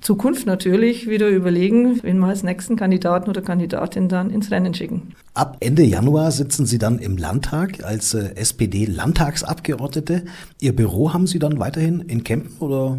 Zukunft 0.00 0.46
natürlich 0.46 1.08
wieder 1.08 1.28
überlegen, 1.28 2.02
wen 2.02 2.18
wir 2.18 2.26
als 2.26 2.42
nächsten 2.42 2.76
Kandidaten 2.76 3.30
oder 3.30 3.40
Kandidatin 3.40 4.08
dann 4.08 4.30
ins 4.30 4.50
Rennen 4.50 4.74
schicken. 4.74 5.14
Ab 5.34 5.56
Ende 5.60 5.82
Januar 5.82 6.30
sitzen 6.30 6.66
Sie 6.66 6.78
dann 6.78 6.98
im 6.98 7.16
Landtag 7.16 7.84
als 7.84 8.14
äh, 8.14 8.34
SPD-Landtagsabgeordnete. 8.34 10.24
Ihr 10.60 10.76
Büro 10.76 11.12
haben 11.12 11.26
Sie 11.26 11.38
dann 11.38 11.58
weiterhin 11.58 12.00
in 12.00 12.22
Kempen 12.22 12.58
oder 12.58 12.98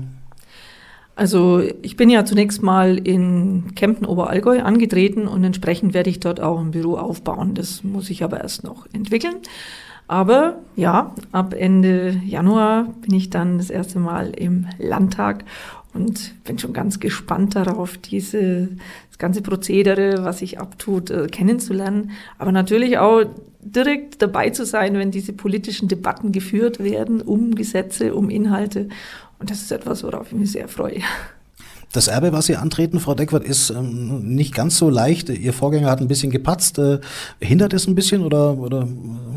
also 1.20 1.62
ich 1.82 1.98
bin 1.98 2.10
ja 2.10 2.24
zunächst 2.24 2.64
mal 2.64 2.98
in 2.98 3.76
Kempten 3.76 4.06
Oberallgäu 4.06 4.62
angetreten 4.62 5.28
und 5.28 5.44
entsprechend 5.44 5.94
werde 5.94 6.10
ich 6.10 6.22
dort 6.22 6.40
auch 6.40 6.60
ein 6.60 6.72
Büro 6.72 6.96
aufbauen. 6.96 7.56
Das 7.56 7.84
muss 7.84 8.10
ich 8.10 8.24
aber 8.24 8.40
erst 8.40 8.64
noch 8.64 8.88
entwickeln. 8.94 9.36
Aber 10.08 10.60
ja, 10.78 11.14
ab 11.34 11.54
Ende 11.54 12.22
Januar 12.26 12.94
bin 13.02 13.14
ich 13.14 13.30
dann 13.30 13.58
das 13.58 13.70
erste 13.70 14.00
Mal 14.00 14.30
im 14.30 14.68
Landtag 14.78 15.44
und 15.94 16.42
bin 16.46 16.58
schon 16.58 16.72
ganz 16.72 17.02
gespannt 17.02 17.56
darauf, 17.56 17.98
diese, 17.98 18.70
das 19.10 19.18
ganze 19.18 19.42
Prozedere, 19.42 20.24
was 20.24 20.40
sich 20.40 20.58
abtut, 20.58 21.10
äh, 21.10 21.28
kennenzulernen. 21.28 22.12
Aber 22.38 22.54
natürlich 22.54 22.98
auch 22.98 23.26
direkt 23.62 24.22
dabei 24.22 24.52
zu 24.52 24.66
sein, 24.66 24.94
wenn 24.94 25.12
diese 25.12 25.34
politischen 25.34 25.90
Debatten 25.90 26.32
geführt 26.32 26.82
werden, 26.82 27.22
um 27.22 27.56
Gesetze, 27.56 28.16
um 28.16 28.30
Inhalte. 28.30 28.88
Und 29.40 29.50
das 29.50 29.62
ist 29.62 29.72
etwas, 29.72 30.04
worauf 30.04 30.28
ich 30.28 30.38
mich 30.38 30.52
sehr 30.52 30.68
freue. 30.68 31.02
Das 31.92 32.08
Erbe, 32.08 32.32
was 32.34 32.46
Sie 32.46 32.56
antreten, 32.56 33.00
Frau 33.00 33.16
Deckwart, 33.16 33.44
ist 33.44 33.72
ähm, 33.72 34.36
nicht 34.36 34.54
ganz 34.54 34.78
so 34.78 34.90
leicht. 34.90 35.30
Ihr 35.30 35.54
Vorgänger 35.54 35.90
hat 35.90 36.02
ein 36.02 36.08
bisschen 36.08 36.30
gepatzt. 36.30 36.78
Äh, 36.78 37.00
hindert 37.42 37.74
es 37.74 37.88
ein 37.88 37.96
bisschen 37.96 38.24
oder, 38.24 38.58
oder 38.58 38.88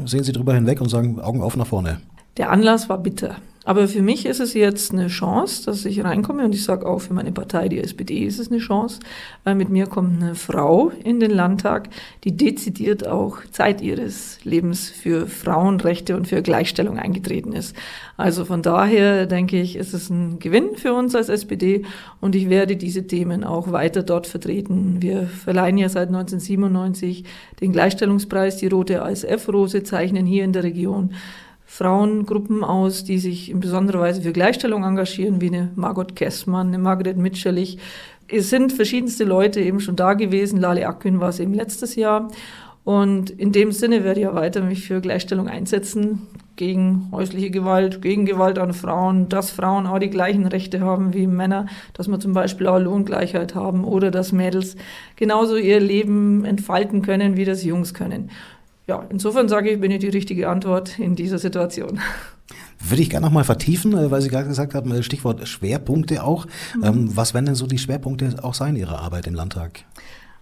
sehen 0.04 0.23
Sie 0.23 0.32
drüber 0.32 0.54
hinweg 0.54 0.80
und 0.80 0.90
sagen 0.90 1.18
Augen 1.18 1.40
auf 1.40 1.56
nach 1.56 1.66
vorne? 1.66 2.02
Der 2.37 2.50
Anlass 2.50 2.90
war 2.90 2.99
bitter. 2.99 3.37
Aber 3.64 3.87
für 3.87 4.02
mich 4.02 4.26
ist 4.26 4.40
es 4.40 4.54
jetzt 4.54 4.92
eine 4.92 5.07
Chance, 5.07 5.64
dass 5.66 5.85
ich 5.85 6.02
reinkomme 6.02 6.45
und 6.45 6.54
ich 6.54 6.64
sage 6.64 6.87
auch 6.87 6.99
für 6.99 7.14
meine 7.14 7.31
Partei, 7.31 7.69
die 7.69 7.78
SPD, 7.78 8.25
ist 8.25 8.40
es 8.40 8.50
eine 8.50 8.59
Chance, 8.59 9.00
weil 9.45 9.54
mit 9.54 9.69
mir 9.69 9.87
kommt 9.87 10.21
eine 10.21 10.35
Frau 10.35 10.90
in 11.04 11.21
den 11.21 11.31
Landtag, 11.31 11.88
die 12.25 12.37
dezidiert 12.37 13.07
auch 13.07 13.38
Zeit 13.52 13.81
ihres 13.81 14.45
Lebens 14.45 14.90
für 14.90 15.28
Frauenrechte 15.28 16.16
und 16.16 16.26
für 16.26 16.42
Gleichstellung 16.42 16.99
eingetreten 16.99 17.52
ist. 17.52 17.76
Also 18.16 18.45
von 18.45 18.62
daher 18.62 19.26
denke 19.26 19.61
ich, 19.61 19.76
ist 19.76 19.95
es 19.95 20.11
ein 20.11 20.40
Gewinn 20.40 20.76
für 20.76 20.92
uns 20.92 21.14
als 21.14 21.28
SPD 21.28 21.85
und 22.21 22.35
ich 22.35 22.50
werde 22.50 22.76
diese 22.76 23.07
Themen 23.07 23.45
auch 23.45 23.71
weiter 23.71 24.02
dort 24.02 24.26
vertreten. 24.26 24.97
Wir 25.00 25.26
verleihen 25.26 25.78
ja 25.78 25.88
seit 25.88 26.09
1997 26.09 27.25
den 27.61 27.73
Gleichstellungspreis, 27.73 28.57
die 28.57 28.66
rote 28.66 29.02
ASF-Rose, 29.02 29.85
zeichnen 29.85 30.26
hier 30.26 30.42
in 30.42 30.52
der 30.52 30.64
Region 30.64 31.14
Frauengruppen 31.73 32.64
aus, 32.64 33.02
die 33.02 33.19
sich 33.19 33.50
in 33.50 33.61
besonderer 33.61 34.00
Weise 34.00 34.21
für 34.21 34.33
Gleichstellung 34.33 34.85
engagieren, 34.85 35.41
wie 35.41 35.47
eine 35.47 35.71
Margot 35.75 36.14
Kessmann, 36.14 36.69
eine 36.69 36.76
Margret 36.76 37.17
Mitscherlich. 37.17 37.79
Es 38.29 38.50
sind 38.50 38.75
verschiedenste 38.75 39.25
Leute 39.25 39.59
eben 39.62 39.81
schon 39.81 39.97
da 39.97 40.12
gewesen. 40.12 40.61
Lale 40.61 40.87
Akün 40.87 41.19
war 41.19 41.31
es 41.31 41.41
eben 41.41 41.55
letztes 41.55 41.97
Jahr. 41.97 42.29
Und 42.85 43.31
in 43.31 43.52
dem 43.52 43.73
Sinne 43.73 44.05
werde 44.05 44.21
ich 44.21 44.26
ja 44.26 44.35
weiter 44.35 44.61
mich 44.61 44.87
für 44.87 45.00
Gleichstellung 45.00 45.49
einsetzen, 45.49 46.26
gegen 46.57 47.09
häusliche 47.11 47.50
Gewalt, 47.50 48.02
gegen 48.02 48.26
Gewalt 48.26 48.59
an 48.59 48.75
Frauen, 48.75 49.31
dass 49.31 49.50
Frauen 49.50 49.87
auch 49.87 49.99
die 49.99 50.11
gleichen 50.11 50.47
Rechte 50.47 50.81
haben 50.81 51.14
wie 51.14 51.26
Männer, 51.26 51.67
dass 51.95 52.07
wir 52.07 52.21
zum 52.21 52.35
Beispiel 52.35 52.67
auch 52.67 52.81
Lohngleichheit 52.81 53.55
haben 53.55 53.85
oder 53.85 54.11
dass 54.11 54.33
Mädels 54.33 54.76
genauso 55.17 55.57
ihr 55.57 55.81
Leben 55.81 56.45
entfalten 56.45 57.00
können, 57.00 57.38
wie 57.38 57.47
das 57.47 57.64
Jungs 57.64 57.95
können 57.95 58.31
ja, 58.86 59.06
insofern 59.10 59.48
sage 59.48 59.70
ich, 59.70 59.80
bin 59.80 59.90
ich 59.90 60.00
die 60.00 60.08
richtige 60.08 60.48
Antwort 60.48 60.98
in 60.98 61.14
dieser 61.14 61.38
Situation. 61.38 62.00
Würde 62.80 63.02
ich 63.02 63.10
gerne 63.10 63.26
noch 63.26 63.32
mal 63.32 63.44
vertiefen, 63.44 63.96
äh, 63.96 64.10
weil 64.10 64.20
Sie 64.22 64.28
gerade 64.28 64.48
gesagt 64.48 64.74
haben, 64.74 64.90
äh, 64.92 65.02
Stichwort 65.02 65.46
Schwerpunkte 65.46 66.24
auch. 66.24 66.46
Mhm. 66.76 66.84
Ähm, 66.84 67.16
was 67.16 67.32
werden 67.32 67.46
denn 67.46 67.54
so 67.54 67.66
die 67.66 67.78
Schwerpunkte 67.78 68.36
auch 68.42 68.54
sein 68.54 68.76
Ihrer 68.76 69.00
Arbeit 69.00 69.26
im 69.26 69.34
Landtag? 69.34 69.84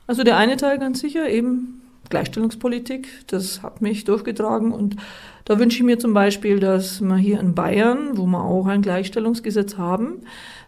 Also 0.07 0.25
der 0.25 0.39
eine 0.39 0.57
Teil 0.57 0.79
ganz 0.79 1.01
sicher 1.01 1.29
eben 1.29 1.83
Gleichstellungspolitik. 2.09 3.09
Das 3.29 3.63
hat 3.63 3.83
mich 3.83 4.05
durchgetragen 4.05 4.73
und 4.73 4.97
da 5.45 5.59
wünsche 5.59 5.79
ich 5.79 5.85
mir 5.85 5.99
zum 5.99 6.15
Beispiel, 6.15 6.61
dass 6.61 7.01
wir 7.01 7.17
hier 7.17 7.41
in 7.41 7.55
Bayern, 7.55 8.17
wo 8.17 8.27
wir 8.27 8.43
auch 8.43 8.67
ein 8.67 8.83
Gleichstellungsgesetz 8.83 9.77
haben, 9.77 10.23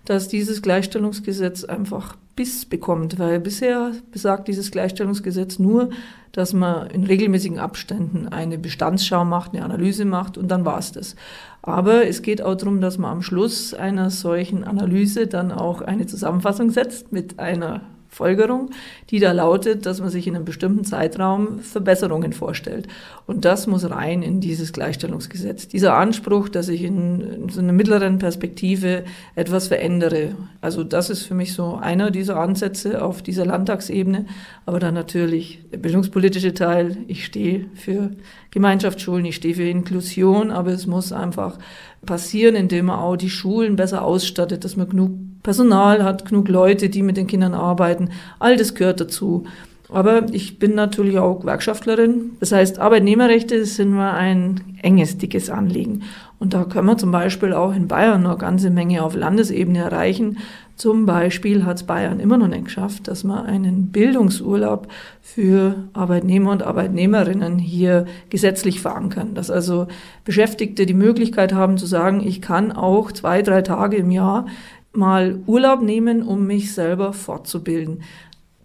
dass 0.04 0.28
dieses 0.28 0.62
Gleichstellungsgesetz 0.62 1.64
einfach 1.64 2.16
Biss 2.34 2.64
bekommt, 2.64 3.18
weil 3.18 3.40
bisher 3.40 3.92
besagt 4.10 4.48
dieses 4.48 4.70
Gleichstellungsgesetz 4.70 5.58
nur, 5.58 5.90
dass 6.32 6.54
man 6.54 6.88
in 6.88 7.04
regelmäßigen 7.04 7.58
Abständen 7.58 8.28
eine 8.28 8.58
Bestandsschau 8.58 9.24
macht, 9.24 9.52
eine 9.52 9.64
Analyse 9.64 10.06
macht 10.06 10.38
und 10.38 10.48
dann 10.48 10.64
war 10.64 10.78
es 10.78 10.92
das. 10.92 11.14
Aber 11.60 12.06
es 12.06 12.22
geht 12.22 12.42
auch 12.42 12.54
darum, 12.54 12.80
dass 12.80 12.96
man 12.96 13.12
am 13.12 13.22
Schluss 13.22 13.74
einer 13.74 14.10
solchen 14.10 14.64
Analyse 14.64 15.26
dann 15.26 15.52
auch 15.52 15.82
eine 15.82 16.06
Zusammenfassung 16.06 16.70
setzt 16.70 17.12
mit 17.12 17.38
einer 17.38 17.82
Folgerung, 18.12 18.69
die 19.09 19.21
da 19.21 19.33
lautet, 19.33 19.87
dass 19.87 20.00
man 20.00 20.11
sich 20.11 20.26
in 20.26 20.37
einem 20.37 20.45
bestimmten 20.45 20.85
Zeitraum 20.85 21.61
Verbesserungen 21.61 22.35
vorstellt. 22.35 22.87
Und 23.26 23.47
das 23.47 23.66
muss 23.66 23.88
rein 23.88 24.23
in 24.23 24.42
dieses 24.42 24.75
Gleichstellungsgesetz. 24.75 25.66
Dieser 25.66 25.95
Anspruch, 25.95 26.50
dass 26.50 26.69
ich 26.69 26.83
in, 26.83 27.23
in 27.23 27.49
so 27.49 27.61
einer 27.61 27.73
mittleren 27.73 28.19
Perspektive 28.19 29.04
etwas 29.35 29.69
verändere. 29.69 30.35
Also 30.61 30.85
das 30.85 31.09
ist 31.09 31.23
für 31.23 31.35
mich 31.35 31.54
so 31.54 31.76
einer 31.76 32.11
dieser 32.11 32.37
Ansätze 32.37 33.02
auf 33.02 33.23
dieser 33.23 33.47
Landtagsebene. 33.47 34.26
Aber 34.66 34.78
dann 34.78 34.92
natürlich 34.92 35.61
der 35.73 35.78
bildungspolitische 35.78 36.52
Teil. 36.52 36.99
Ich 37.09 37.25
stehe 37.25 37.64
für 37.75 38.11
Gemeinschaftsschulen, 38.50 39.25
ich 39.25 39.37
stehe 39.37 39.54
für 39.54 39.66
Inklusion, 39.66 40.50
aber 40.50 40.73
es 40.73 40.87
muss 40.87 41.12
einfach 41.12 41.59
passieren, 42.04 42.57
indem 42.57 42.87
man 42.87 42.99
auch 42.99 43.16
die 43.16 43.31
Schulen 43.31 43.76
besser 43.76 44.04
ausstattet, 44.04 44.64
dass 44.64 44.76
man 44.76 44.90
genug 44.90 45.12
Personal 45.42 46.04
hat, 46.04 46.25
genug 46.25 46.49
Leute, 46.49 46.88
die 46.88 47.02
mit 47.02 47.16
den 47.16 47.26
Kindern 47.26 47.54
arbeiten. 47.54 48.11
All 48.38 48.56
das 48.56 48.75
gehört 48.75 49.00
dazu. 49.00 49.44
Aber 49.92 50.32
ich 50.32 50.58
bin 50.58 50.75
natürlich 50.75 51.18
auch 51.18 51.40
Gewerkschaftlerin. 51.40 52.30
Das 52.40 52.50
heißt, 52.50 52.78
Arbeitnehmerrechte 52.78 53.66
sind 53.66 53.90
mir 53.90 54.12
ein 54.14 54.78
enges, 54.80 55.18
dickes 55.18 55.50
Anliegen. 55.50 56.04
Und 56.38 56.54
da 56.54 56.64
können 56.64 56.87
wir 56.87 56.96
zum 56.96 57.11
Beispiel 57.12 57.52
auch 57.52 57.75
in 57.75 57.88
Bayern 57.88 58.22
noch 58.22 58.30
eine 58.30 58.38
ganze 58.38 58.70
Menge 58.70 59.02
auf 59.04 59.14
Landesebene 59.14 59.80
erreichen. 59.80 60.38
Zum 60.76 61.04
Beispiel 61.04 61.66
hat 61.66 61.76
es 61.76 61.82
Bayern 61.82 62.20
immer 62.20 62.38
noch 62.38 62.49
nicht 62.49 62.64
geschafft, 62.64 63.06
dass 63.06 63.22
man 63.22 63.44
einen 63.44 63.88
Bildungsurlaub 63.88 64.88
für 65.20 65.75
Arbeitnehmer 65.92 66.52
und 66.52 66.62
Arbeitnehmerinnen 66.62 67.58
hier 67.58 68.06
gesetzlich 68.30 68.80
verankern. 68.80 69.34
Dass 69.34 69.50
also 69.50 69.88
Beschäftigte 70.25 70.87
die 70.87 70.94
Möglichkeit 70.94 71.52
haben 71.52 71.76
zu 71.76 71.87
sagen, 71.87 72.26
ich 72.26 72.40
kann 72.40 72.72
auch 72.72 73.12
zwei, 73.12 73.42
drei 73.42 73.61
Tage 73.61 73.99
im 73.99 74.11
Jahr 74.11 74.46
mal 74.92 75.40
Urlaub 75.46 75.82
nehmen, 75.82 76.22
um 76.22 76.46
mich 76.46 76.75
selber 76.75 77.12
fortzubilden. 77.12 78.02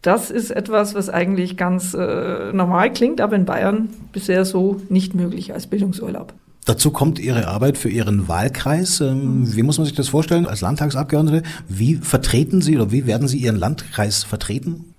Das 0.01 0.31
ist 0.31 0.51
etwas, 0.51 0.95
was 0.95 1.09
eigentlich 1.09 1.57
ganz 1.57 1.93
äh, 1.93 2.53
normal 2.53 2.93
klingt, 2.93 3.19
aber 3.19 3.35
in 3.35 3.45
Bayern 3.45 3.89
bisher 4.13 4.45
so 4.45 4.79
nicht 4.89 5.15
möglich 5.15 5.53
als 5.53 5.67
Bildungsurlaub. 5.67 6.33
Dazu 6.65 6.91
kommt 6.91 7.17
Ihre 7.17 7.47
Arbeit 7.47 7.77
für 7.77 7.89
Ihren 7.89 8.27
Wahlkreis. 8.27 8.99
Ähm, 8.99 9.55
wie 9.55 9.63
muss 9.63 9.77
man 9.77 9.85
sich 9.85 9.95
das 9.95 10.09
vorstellen 10.09 10.45
als 10.45 10.61
Landtagsabgeordnete? 10.61 11.43
Wie 11.67 11.95
vertreten 11.95 12.61
Sie 12.61 12.75
oder 12.75 12.91
wie 12.91 13.05
werden 13.05 13.27
Sie 13.27 13.37
Ihren 13.37 13.55
Landkreis 13.55 14.23
vertreten? 14.23 14.93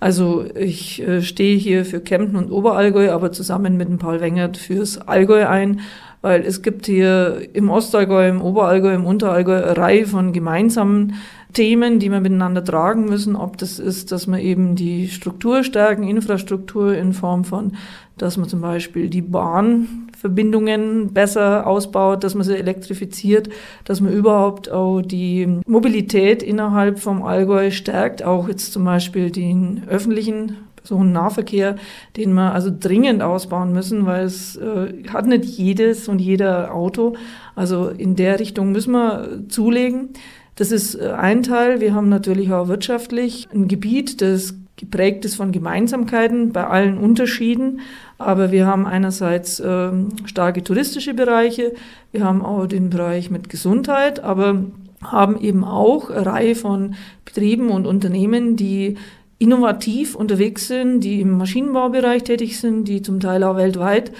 Also 0.00 0.46
ich 0.56 1.00
äh, 1.02 1.22
stehe 1.22 1.56
hier 1.56 1.84
für 1.84 2.00
Kempten 2.00 2.36
und 2.36 2.50
Oberallgäu, 2.50 3.12
aber 3.12 3.30
zusammen 3.30 3.76
mit 3.76 3.88
dem 3.88 3.98
Paul 3.98 4.20
Wengert 4.20 4.56
fürs 4.56 4.98
Allgäu 4.98 5.46
ein 5.46 5.80
weil 6.22 6.42
es 6.42 6.62
gibt 6.62 6.86
hier 6.86 7.48
im 7.52 7.68
Ostallgäu, 7.68 8.28
im 8.28 8.40
Oberallgäu, 8.40 8.94
im 8.94 9.04
Unterallgäu 9.04 9.56
eine 9.56 9.76
Reihe 9.76 10.06
von 10.06 10.32
gemeinsamen 10.32 11.14
Themen, 11.52 11.98
die 11.98 12.10
wir 12.10 12.20
miteinander 12.20 12.64
tragen 12.64 13.04
müssen, 13.04 13.36
ob 13.36 13.58
das 13.58 13.78
ist, 13.78 14.10
dass 14.12 14.26
man 14.26 14.40
eben 14.40 14.74
die 14.74 15.08
Struktur 15.08 15.64
stärken, 15.64 16.04
Infrastruktur 16.04 16.96
in 16.96 17.12
Form 17.12 17.44
von, 17.44 17.72
dass 18.16 18.36
man 18.38 18.48
zum 18.48 18.60
Beispiel 18.62 19.10
die 19.10 19.20
Bahnverbindungen 19.20 21.12
besser 21.12 21.66
ausbaut, 21.66 22.24
dass 22.24 22.34
man 22.34 22.44
sie 22.44 22.56
elektrifiziert, 22.56 23.50
dass 23.84 24.00
man 24.00 24.12
überhaupt 24.12 24.70
auch 24.70 25.02
die 25.02 25.60
Mobilität 25.66 26.42
innerhalb 26.42 27.00
vom 27.00 27.22
Allgäu 27.22 27.70
stärkt, 27.70 28.22
auch 28.22 28.48
jetzt 28.48 28.72
zum 28.72 28.84
Beispiel 28.84 29.30
den 29.30 29.82
öffentlichen 29.88 30.56
so 30.82 30.96
einen 30.96 31.12
Nahverkehr, 31.12 31.76
den 32.16 32.32
wir 32.34 32.52
also 32.52 32.70
dringend 32.76 33.22
ausbauen 33.22 33.72
müssen, 33.72 34.06
weil 34.06 34.24
es 34.24 34.56
äh, 34.56 35.04
hat 35.08 35.26
nicht 35.26 35.44
jedes 35.44 36.08
und 36.08 36.20
jeder 36.20 36.74
Auto. 36.74 37.14
Also 37.54 37.88
in 37.88 38.16
der 38.16 38.40
Richtung 38.40 38.72
müssen 38.72 38.92
wir 38.92 39.42
zulegen. 39.48 40.10
Das 40.56 40.70
ist 40.70 40.94
äh, 40.94 41.12
ein 41.12 41.42
Teil. 41.42 41.80
Wir 41.80 41.94
haben 41.94 42.08
natürlich 42.08 42.52
auch 42.52 42.68
wirtschaftlich 42.68 43.48
ein 43.52 43.68
Gebiet, 43.68 44.20
das 44.20 44.54
geprägt 44.76 45.24
ist 45.24 45.36
von 45.36 45.52
Gemeinsamkeiten 45.52 46.52
bei 46.52 46.66
allen 46.66 46.98
Unterschieden. 46.98 47.80
Aber 48.18 48.52
wir 48.52 48.66
haben 48.66 48.86
einerseits 48.86 49.60
äh, 49.60 49.90
starke 50.24 50.64
touristische 50.64 51.14
Bereiche, 51.14 51.72
wir 52.10 52.24
haben 52.24 52.44
auch 52.44 52.66
den 52.66 52.90
Bereich 52.90 53.30
mit 53.30 53.48
Gesundheit, 53.48 54.20
aber 54.20 54.64
haben 55.02 55.40
eben 55.40 55.64
auch 55.64 56.10
eine 56.10 56.26
Reihe 56.26 56.54
von 56.54 56.94
Betrieben 57.24 57.70
und 57.70 57.86
Unternehmen, 57.86 58.56
die 58.56 58.96
innovativ 59.42 60.14
unterwegs 60.14 60.68
sind, 60.68 61.00
die 61.00 61.20
im 61.20 61.36
Maschinenbaubereich 61.36 62.22
tätig 62.22 62.60
sind, 62.60 62.84
die 62.84 63.02
zum 63.02 63.18
Teil 63.18 63.42
auch 63.42 63.56
weltweit 63.56 64.12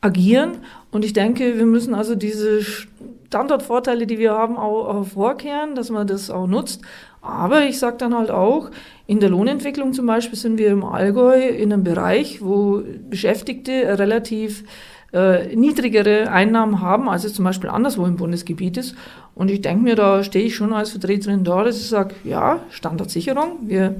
agieren. 0.00 0.58
Und 0.92 1.04
ich 1.04 1.12
denke, 1.12 1.58
wir 1.58 1.66
müssen 1.66 1.94
also 1.94 2.14
diese 2.14 2.62
Standortvorteile, 3.26 4.06
die 4.06 4.20
wir 4.20 4.32
haben, 4.32 4.56
auch 4.56 4.94
hervorkehren, 4.94 5.74
dass 5.74 5.90
man 5.90 6.06
das 6.06 6.30
auch 6.30 6.46
nutzt. 6.46 6.82
Aber 7.20 7.64
ich 7.64 7.80
sage 7.80 7.96
dann 7.98 8.16
halt 8.16 8.30
auch, 8.30 8.70
in 9.08 9.18
der 9.18 9.30
Lohnentwicklung 9.30 9.92
zum 9.94 10.06
Beispiel 10.06 10.38
sind 10.38 10.58
wir 10.58 10.68
im 10.68 10.84
Allgäu 10.84 11.48
in 11.48 11.72
einem 11.72 11.82
Bereich, 11.82 12.40
wo 12.40 12.80
Beschäftigte 13.10 13.98
relativ 13.98 14.62
äh, 15.12 15.56
niedrigere 15.56 16.30
Einnahmen 16.30 16.80
haben, 16.80 17.08
als 17.08 17.24
es 17.24 17.34
zum 17.34 17.44
Beispiel 17.44 17.68
anderswo 17.68 18.06
im 18.06 18.16
Bundesgebiet 18.16 18.76
ist. 18.76 18.94
Und 19.34 19.50
ich 19.50 19.60
denke 19.60 19.82
mir, 19.82 19.96
da 19.96 20.22
stehe 20.22 20.44
ich 20.44 20.54
schon 20.54 20.72
als 20.72 20.90
Vertreterin 20.90 21.42
da, 21.42 21.64
dass 21.64 21.78
ich 21.78 21.88
sage, 21.88 22.14
ja, 22.22 22.60
Standardsicherung, 22.70 23.58
wir 23.66 23.96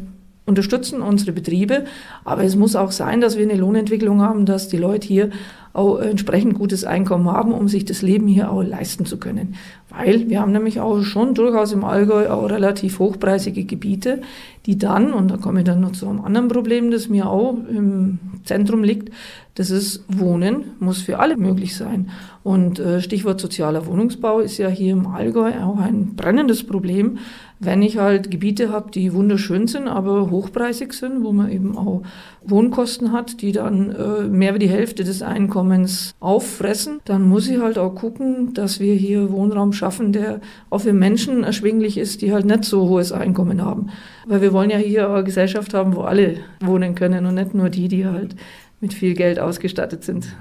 unterstützen 0.48 1.02
unsere 1.02 1.32
Betriebe, 1.32 1.84
aber 2.24 2.42
es 2.42 2.56
muss 2.56 2.74
auch 2.74 2.90
sein, 2.90 3.20
dass 3.20 3.36
wir 3.36 3.44
eine 3.44 3.60
Lohnentwicklung 3.60 4.22
haben, 4.22 4.46
dass 4.46 4.68
die 4.68 4.78
Leute 4.78 5.06
hier 5.06 5.30
auch 5.72 5.98
entsprechend 5.98 6.54
gutes 6.54 6.84
Einkommen 6.84 7.30
haben, 7.30 7.52
um 7.52 7.68
sich 7.68 7.84
das 7.84 8.02
Leben 8.02 8.26
hier 8.26 8.50
auch 8.50 8.62
leisten 8.62 9.06
zu 9.06 9.18
können. 9.18 9.54
Weil 9.90 10.28
wir 10.28 10.40
haben 10.40 10.50
nämlich 10.50 10.80
auch 10.80 11.02
schon 11.02 11.34
durchaus 11.34 11.72
im 11.72 11.84
Allgäu 11.84 12.30
auch 12.30 12.50
relativ 12.50 12.98
hochpreisige 12.98 13.64
Gebiete, 13.64 14.20
die 14.66 14.76
dann, 14.76 15.12
und 15.12 15.30
da 15.30 15.36
komme 15.36 15.60
ich 15.60 15.64
dann 15.64 15.80
noch 15.80 15.92
zu 15.92 16.08
einem 16.08 16.20
anderen 16.22 16.48
Problem, 16.48 16.90
das 16.90 17.08
mir 17.08 17.28
auch 17.28 17.56
im 17.70 18.18
Zentrum 18.44 18.82
liegt, 18.82 19.14
Das 19.58 19.72
ist 19.72 20.04
Wohnen 20.06 20.76
muss 20.78 21.02
für 21.02 21.18
alle 21.18 21.36
möglich 21.36 21.74
sein. 21.74 22.10
Und 22.44 22.78
äh, 22.78 23.00
Stichwort 23.00 23.40
sozialer 23.40 23.86
Wohnungsbau 23.86 24.38
ist 24.38 24.56
ja 24.56 24.68
hier 24.68 24.92
im 24.92 25.08
Allgäu 25.08 25.50
auch 25.64 25.78
ein 25.78 26.14
brennendes 26.14 26.64
Problem, 26.64 27.18
wenn 27.58 27.82
ich 27.82 27.98
halt 27.98 28.30
Gebiete 28.30 28.70
habe, 28.70 28.92
die 28.92 29.12
wunderschön 29.12 29.66
sind, 29.66 29.88
aber 29.88 30.30
hochpreisig 30.30 30.92
sind, 30.92 31.24
wo 31.24 31.32
man 31.32 31.50
eben 31.50 31.76
auch 31.76 32.02
Wohnkosten 32.44 33.10
hat, 33.10 33.42
die 33.42 33.50
dann 33.50 33.90
äh, 33.90 34.28
mehr 34.28 34.54
wie 34.54 34.60
die 34.60 34.68
Hälfte 34.68 35.02
des 35.02 35.22
Einkommens 35.22 36.14
auffressen, 36.20 37.00
dann 37.04 37.28
muss 37.28 37.48
ich 37.48 37.58
halt 37.58 37.78
auch 37.78 37.96
gucken, 37.96 38.54
dass 38.54 38.78
wir 38.78 38.94
hier 38.94 39.32
Wohnraum 39.32 39.72
schaffen, 39.72 40.12
der 40.12 40.40
auch 40.70 40.82
für 40.82 40.92
Menschen 40.92 41.42
erschwinglich 41.42 41.98
ist, 41.98 42.22
die 42.22 42.32
halt 42.32 42.46
nicht 42.46 42.64
so 42.64 42.88
hohes 42.88 43.10
Einkommen 43.10 43.60
haben. 43.60 43.88
Weil 44.24 44.40
wir 44.40 44.52
wollen 44.52 44.70
ja 44.70 44.78
hier 44.78 45.10
eine 45.10 45.24
Gesellschaft 45.24 45.74
haben, 45.74 45.96
wo 45.96 46.02
alle 46.02 46.36
wohnen 46.60 46.94
können 46.94 47.26
und 47.26 47.34
nicht 47.34 47.54
nur 47.54 47.70
die, 47.70 47.88
die 47.88 48.06
halt 48.06 48.36
mit 48.80 48.94
viel 48.94 49.14
Geld 49.14 49.38
ausgestattet 49.38 50.04
sind. 50.04 50.36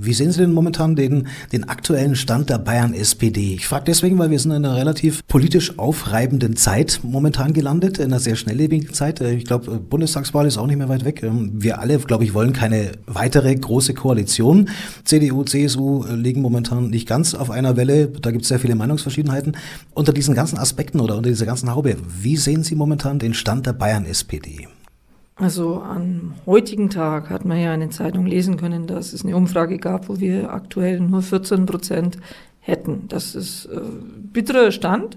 Wie 0.00 0.12
sehen 0.12 0.32
Sie 0.32 0.40
denn 0.40 0.52
momentan 0.52 0.96
den, 0.96 1.28
den 1.52 1.68
aktuellen 1.68 2.16
Stand 2.16 2.50
der 2.50 2.58
Bayern 2.58 2.94
SPD? 2.94 3.54
Ich 3.54 3.66
frage 3.66 3.84
deswegen, 3.86 4.18
weil 4.18 4.30
wir 4.30 4.38
sind 4.38 4.50
in 4.50 4.64
einer 4.64 4.76
relativ 4.76 5.24
politisch 5.26 5.78
aufreibenden 5.78 6.56
Zeit 6.56 7.00
momentan 7.02 7.52
gelandet, 7.52 7.98
in 7.98 8.06
einer 8.06 8.18
sehr 8.18 8.34
schnelllebigen 8.34 8.92
Zeit. 8.92 9.20
Äh, 9.20 9.34
ich 9.34 9.44
glaube, 9.44 9.78
Bundestagswahl 9.78 10.46
ist 10.46 10.58
auch 10.58 10.66
nicht 10.66 10.78
mehr 10.78 10.88
weit 10.88 11.04
weg. 11.04 11.22
Ähm, 11.22 11.52
wir 11.54 11.78
alle, 11.78 11.98
glaube 11.98 12.24
ich, 12.24 12.34
wollen 12.34 12.52
keine 12.52 12.92
weitere 13.06 13.54
große 13.54 13.94
Koalition. 13.94 14.68
CDU, 15.04 15.44
CSU 15.44 16.04
äh, 16.04 16.14
liegen 16.14 16.42
momentan 16.42 16.90
nicht 16.90 17.06
ganz 17.06 17.34
auf 17.34 17.50
einer 17.50 17.76
Welle. 17.76 18.08
Da 18.08 18.32
gibt 18.32 18.42
es 18.42 18.48
sehr 18.48 18.58
viele 18.58 18.74
Meinungsverschiedenheiten. 18.74 19.56
Unter 19.92 20.12
diesen 20.12 20.34
ganzen 20.34 20.58
Aspekten 20.58 21.00
oder 21.00 21.16
unter 21.16 21.28
dieser 21.28 21.46
ganzen 21.46 21.72
Haube, 21.72 21.96
wie 22.20 22.36
sehen 22.36 22.64
Sie 22.64 22.74
momentan 22.74 23.18
den 23.20 23.34
Stand 23.34 23.66
der 23.66 23.74
Bayern 23.74 24.06
SPD? 24.06 24.66
Also 25.36 25.80
am 25.80 26.34
heutigen 26.46 26.90
Tag 26.90 27.28
hat 27.28 27.44
man 27.44 27.58
ja 27.58 27.74
in 27.74 27.80
den 27.80 27.90
Zeitungen 27.90 28.28
lesen 28.28 28.56
können, 28.56 28.86
dass 28.86 29.12
es 29.12 29.24
eine 29.24 29.36
Umfrage 29.36 29.78
gab, 29.78 30.08
wo 30.08 30.20
wir 30.20 30.52
aktuell 30.52 31.00
nur 31.00 31.22
14 31.22 31.66
Prozent 31.66 32.18
hätten. 32.60 33.06
Das 33.08 33.34
ist 33.34 33.66
äh, 33.66 33.80
bitterer 34.32 34.70
Stand. 34.70 35.16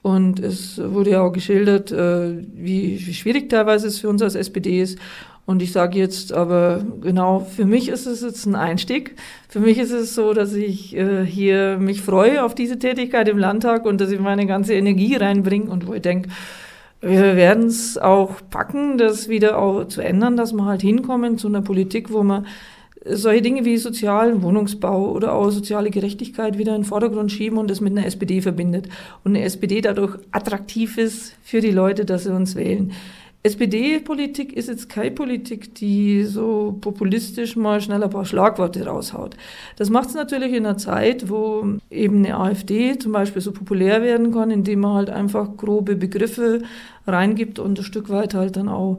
Und 0.00 0.38
es 0.38 0.78
wurde 0.78 1.10
ja 1.10 1.22
auch 1.22 1.32
geschildert, 1.32 1.90
äh, 1.90 2.36
wie, 2.54 3.04
wie 3.04 3.14
schwierig 3.14 3.50
teilweise 3.50 3.88
es 3.88 3.98
für 3.98 4.08
uns 4.08 4.22
als 4.22 4.36
SPD 4.36 4.80
ist. 4.80 4.98
Und 5.44 5.60
ich 5.60 5.72
sage 5.72 5.98
jetzt 5.98 6.32
aber 6.32 6.84
genau, 7.00 7.40
für 7.40 7.64
mich 7.64 7.88
ist 7.88 8.06
es 8.06 8.20
jetzt 8.20 8.46
ein 8.46 8.54
Einstieg. 8.54 9.16
Für 9.48 9.60
mich 9.60 9.78
ist 9.78 9.90
es 9.90 10.14
so, 10.14 10.34
dass 10.34 10.52
ich 10.52 10.94
äh, 10.94 11.24
hier 11.24 11.78
mich 11.78 12.02
freue 12.02 12.44
auf 12.44 12.54
diese 12.54 12.78
Tätigkeit 12.78 13.28
im 13.28 13.38
Landtag 13.38 13.86
und 13.86 14.00
dass 14.00 14.10
ich 14.10 14.20
meine 14.20 14.46
ganze 14.46 14.74
Energie 14.74 15.16
reinbringe 15.16 15.70
und 15.70 15.86
wo 15.86 15.94
ich 15.94 16.02
denke, 16.02 16.28
wir 17.00 17.36
werden 17.36 17.66
es 17.66 17.96
auch 17.96 18.40
packen, 18.50 18.98
das 18.98 19.28
wieder 19.28 19.58
auch 19.58 19.84
zu 19.84 20.00
ändern, 20.00 20.36
dass 20.36 20.52
wir 20.52 20.64
halt 20.64 20.82
hinkommen 20.82 21.38
zu 21.38 21.46
einer 21.46 21.62
Politik, 21.62 22.12
wo 22.12 22.22
man 22.22 22.46
solche 23.04 23.42
Dinge 23.42 23.64
wie 23.64 23.76
sozialen 23.76 24.42
Wohnungsbau 24.42 25.12
oder 25.12 25.32
auch 25.32 25.50
soziale 25.50 25.90
Gerechtigkeit 25.90 26.58
wieder 26.58 26.74
in 26.74 26.82
den 26.82 26.88
Vordergrund 26.88 27.30
schieben 27.30 27.58
und 27.58 27.70
das 27.70 27.80
mit 27.80 27.96
einer 27.96 28.06
SPD 28.06 28.42
verbindet. 28.42 28.88
Und 29.24 29.36
eine 29.36 29.44
SPD 29.44 29.80
dadurch 29.80 30.18
attraktiv 30.32 30.98
ist 30.98 31.34
für 31.42 31.60
die 31.60 31.70
Leute, 31.70 32.04
dass 32.04 32.24
sie 32.24 32.34
uns 32.34 32.56
wählen. 32.56 32.92
SPD-Politik 33.44 34.52
ist 34.52 34.68
jetzt 34.68 34.88
keine 34.88 35.12
Politik, 35.12 35.74
die 35.76 36.24
so 36.24 36.76
populistisch 36.80 37.54
mal 37.54 37.80
schnell 37.80 38.02
ein 38.02 38.10
paar 38.10 38.24
Schlagworte 38.24 38.84
raushaut. 38.84 39.36
Das 39.76 39.90
macht 39.90 40.08
es 40.08 40.14
natürlich 40.14 40.52
in 40.52 40.66
einer 40.66 40.76
Zeit, 40.76 41.30
wo 41.30 41.64
eben 41.88 42.24
eine 42.24 42.36
AfD 42.36 42.98
zum 42.98 43.12
Beispiel 43.12 43.40
so 43.40 43.52
populär 43.52 44.02
werden 44.02 44.32
kann, 44.32 44.50
indem 44.50 44.80
man 44.80 44.94
halt 44.94 45.10
einfach 45.10 45.56
grobe 45.56 45.94
Begriffe 45.94 46.62
reingibt 47.06 47.60
und 47.60 47.78
ein 47.78 47.84
Stück 47.84 48.10
weit 48.10 48.34
halt 48.34 48.56
dann 48.56 48.68
auch 48.68 48.98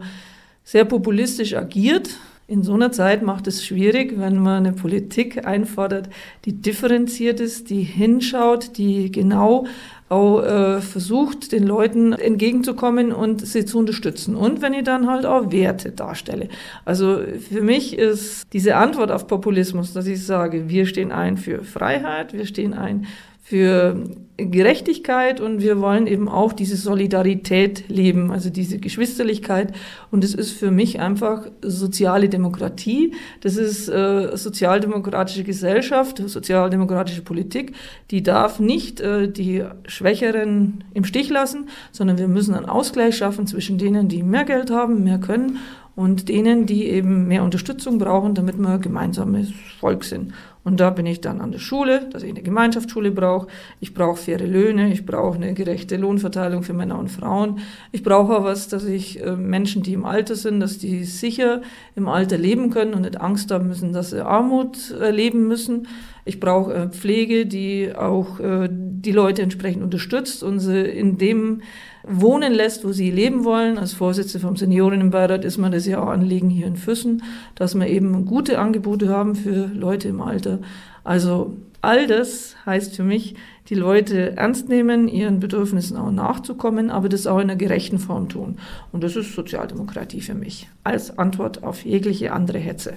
sehr 0.63 0.85
populistisch 0.85 1.55
agiert. 1.55 2.09
In 2.47 2.63
so 2.63 2.73
einer 2.73 2.91
Zeit 2.91 3.21
macht 3.21 3.45
es 3.45 3.63
schwierig, 3.63 4.17
wenn 4.17 4.39
man 4.39 4.65
eine 4.65 4.73
Politik 4.73 5.45
einfordert, 5.45 6.09
die 6.45 6.53
differenziert 6.53 7.39
ist, 7.39 7.69
die 7.69 7.83
hinschaut, 7.83 8.77
die 8.77 9.11
genau 9.11 9.67
auch 10.09 10.41
äh, 10.41 10.81
versucht, 10.81 11.51
den 11.51 11.67
Leuten 11.67 12.13
entgegenzukommen 12.13 13.11
und 13.11 13.45
sie 13.45 13.65
zu 13.65 13.77
unterstützen. 13.77 14.35
Und 14.35 14.61
wenn 14.61 14.73
ich 14.73 14.83
dann 14.83 15.07
halt 15.07 15.25
auch 15.25 15.51
Werte 15.51 15.91
darstelle. 15.91 16.49
Also 16.83 17.19
für 17.49 17.61
mich 17.61 17.97
ist 17.97 18.51
diese 18.53 18.75
Antwort 18.75 19.11
auf 19.11 19.27
Populismus, 19.27 19.93
dass 19.93 20.07
ich 20.07 20.25
sage, 20.25 20.67
wir 20.67 20.87
stehen 20.87 21.11
ein 21.11 21.37
für 21.37 21.63
Freiheit, 21.63 22.33
wir 22.33 22.47
stehen 22.47 22.73
ein 22.73 23.05
für 23.49 23.95
Gerechtigkeit 24.37 25.41
und 25.41 25.59
wir 25.59 25.81
wollen 25.81 26.05
eben 26.05 26.29
auch 26.29 26.53
diese 26.53 26.75
Solidarität 26.75 27.89
leben, 27.89 28.31
also 28.31 28.51
diese 28.51 28.77
Geschwisterlichkeit. 28.77 29.73
Und 30.11 30.23
es 30.23 30.35
ist 30.35 30.51
für 30.51 30.69
mich 30.69 30.99
einfach 30.99 31.47
soziale 31.63 32.29
Demokratie. 32.29 33.15
Das 33.41 33.57
ist 33.57 33.89
äh, 33.89 34.37
sozialdemokratische 34.37 35.43
Gesellschaft, 35.43 36.21
sozialdemokratische 36.23 37.23
Politik. 37.23 37.73
Die 38.11 38.21
darf 38.21 38.59
nicht 38.59 39.01
äh, 39.01 39.27
die 39.27 39.63
Schwächeren 39.87 40.83
im 40.93 41.03
Stich 41.03 41.31
lassen, 41.31 41.69
sondern 41.91 42.19
wir 42.19 42.27
müssen 42.27 42.53
einen 42.53 42.67
Ausgleich 42.67 43.17
schaffen 43.17 43.47
zwischen 43.47 43.79
denen, 43.79 44.09
die 44.09 44.21
mehr 44.21 44.43
Geld 44.43 44.69
haben, 44.69 45.03
mehr 45.03 45.17
können 45.17 45.57
und 45.95 46.29
denen, 46.29 46.67
die 46.67 46.85
eben 46.85 47.27
mehr 47.27 47.43
Unterstützung 47.43 47.97
brauchen, 47.97 48.35
damit 48.35 48.57
wir 48.57 48.77
gemeinsames 48.77 49.49
Volk 49.79 50.03
sind. 50.03 50.33
Und 50.63 50.79
da 50.79 50.89
bin 50.89 51.05
ich 51.05 51.21
dann 51.21 51.39
an 51.39 51.51
der 51.51 51.59
Schule, 51.59 52.09
dass 52.11 52.21
ich 52.21 52.29
eine 52.29 52.41
Gemeinschaftsschule 52.41 53.11
brauche. 53.11 53.47
Ich 53.79 53.93
brauche 53.93 54.17
faire 54.17 54.45
Löhne, 54.45 54.91
ich 54.91 55.05
brauche 55.05 55.35
eine 55.35 55.53
gerechte 55.53 55.95
Lohnverteilung 55.95 56.63
für 56.63 56.73
Männer 56.73 56.99
und 56.99 57.09
Frauen. 57.09 57.59
Ich 57.91 58.03
brauche 58.03 58.37
auch 58.37 58.43
was, 58.43 58.67
dass 58.67 58.83
ich 58.83 59.23
äh, 59.23 59.35
Menschen, 59.35 59.83
die 59.83 59.93
im 59.93 60.05
Alter 60.05 60.35
sind, 60.35 60.59
dass 60.59 60.77
die 60.77 61.05
sicher 61.05 61.61
im 61.95 62.07
Alter 62.09 62.37
leben 62.37 62.71
können 62.71 62.93
und 62.93 63.01
nicht 63.01 63.19
Angst 63.19 63.51
haben 63.51 63.67
müssen, 63.67 63.93
dass 63.93 64.09
sie 64.09 64.23
Armut 64.23 64.91
erleben 64.91 65.47
müssen. 65.47 65.87
Ich 66.25 66.39
brauche 66.39 66.73
äh, 66.73 66.89
Pflege, 66.89 67.45
die 67.45 67.95
auch 67.95 68.39
äh, 68.39 68.69
die 69.01 69.11
Leute 69.11 69.41
entsprechend 69.41 69.83
unterstützt 69.83 70.43
und 70.43 70.59
sie 70.59 70.81
in 70.81 71.17
dem 71.17 71.61
wohnen 72.03 72.53
lässt, 72.53 72.85
wo 72.85 72.91
sie 72.91 73.11
leben 73.11 73.43
wollen. 73.43 73.77
Als 73.77 73.93
Vorsitzende 73.93 74.45
vom 74.45 74.55
Seniorinnenbeirat 74.55 75.45
ist 75.45 75.57
mir 75.57 75.69
das 75.69 75.85
ja 75.85 76.01
auch 76.01 76.07
Anliegen 76.07 76.49
hier 76.49 76.67
in 76.67 76.75
Füssen, 76.75 77.23
dass 77.55 77.75
wir 77.75 77.87
eben 77.87 78.25
gute 78.25 78.59
Angebote 78.59 79.09
haben 79.09 79.35
für 79.35 79.67
Leute 79.73 80.09
im 80.09 80.21
Alter. 80.21 80.59
Also 81.03 81.55
all 81.81 82.07
das 82.07 82.55
heißt 82.65 82.95
für 82.95 83.03
mich, 83.03 83.35
die 83.69 83.75
Leute 83.75 84.35
ernst 84.35 84.67
nehmen, 84.67 85.07
ihren 85.07 85.39
Bedürfnissen 85.39 85.95
auch 85.95 86.11
nachzukommen, 86.11 86.89
aber 86.89 87.07
das 87.07 87.27
auch 87.27 87.37
in 87.37 87.43
einer 87.43 87.55
gerechten 87.55 87.99
Form 87.99 88.27
tun. 88.27 88.57
Und 88.91 89.03
das 89.03 89.15
ist 89.15 89.33
Sozialdemokratie 89.33 90.21
für 90.21 90.33
mich 90.33 90.67
als 90.83 91.17
Antwort 91.17 91.63
auf 91.63 91.85
jegliche 91.85 92.33
andere 92.33 92.57
Hetze. 92.57 92.93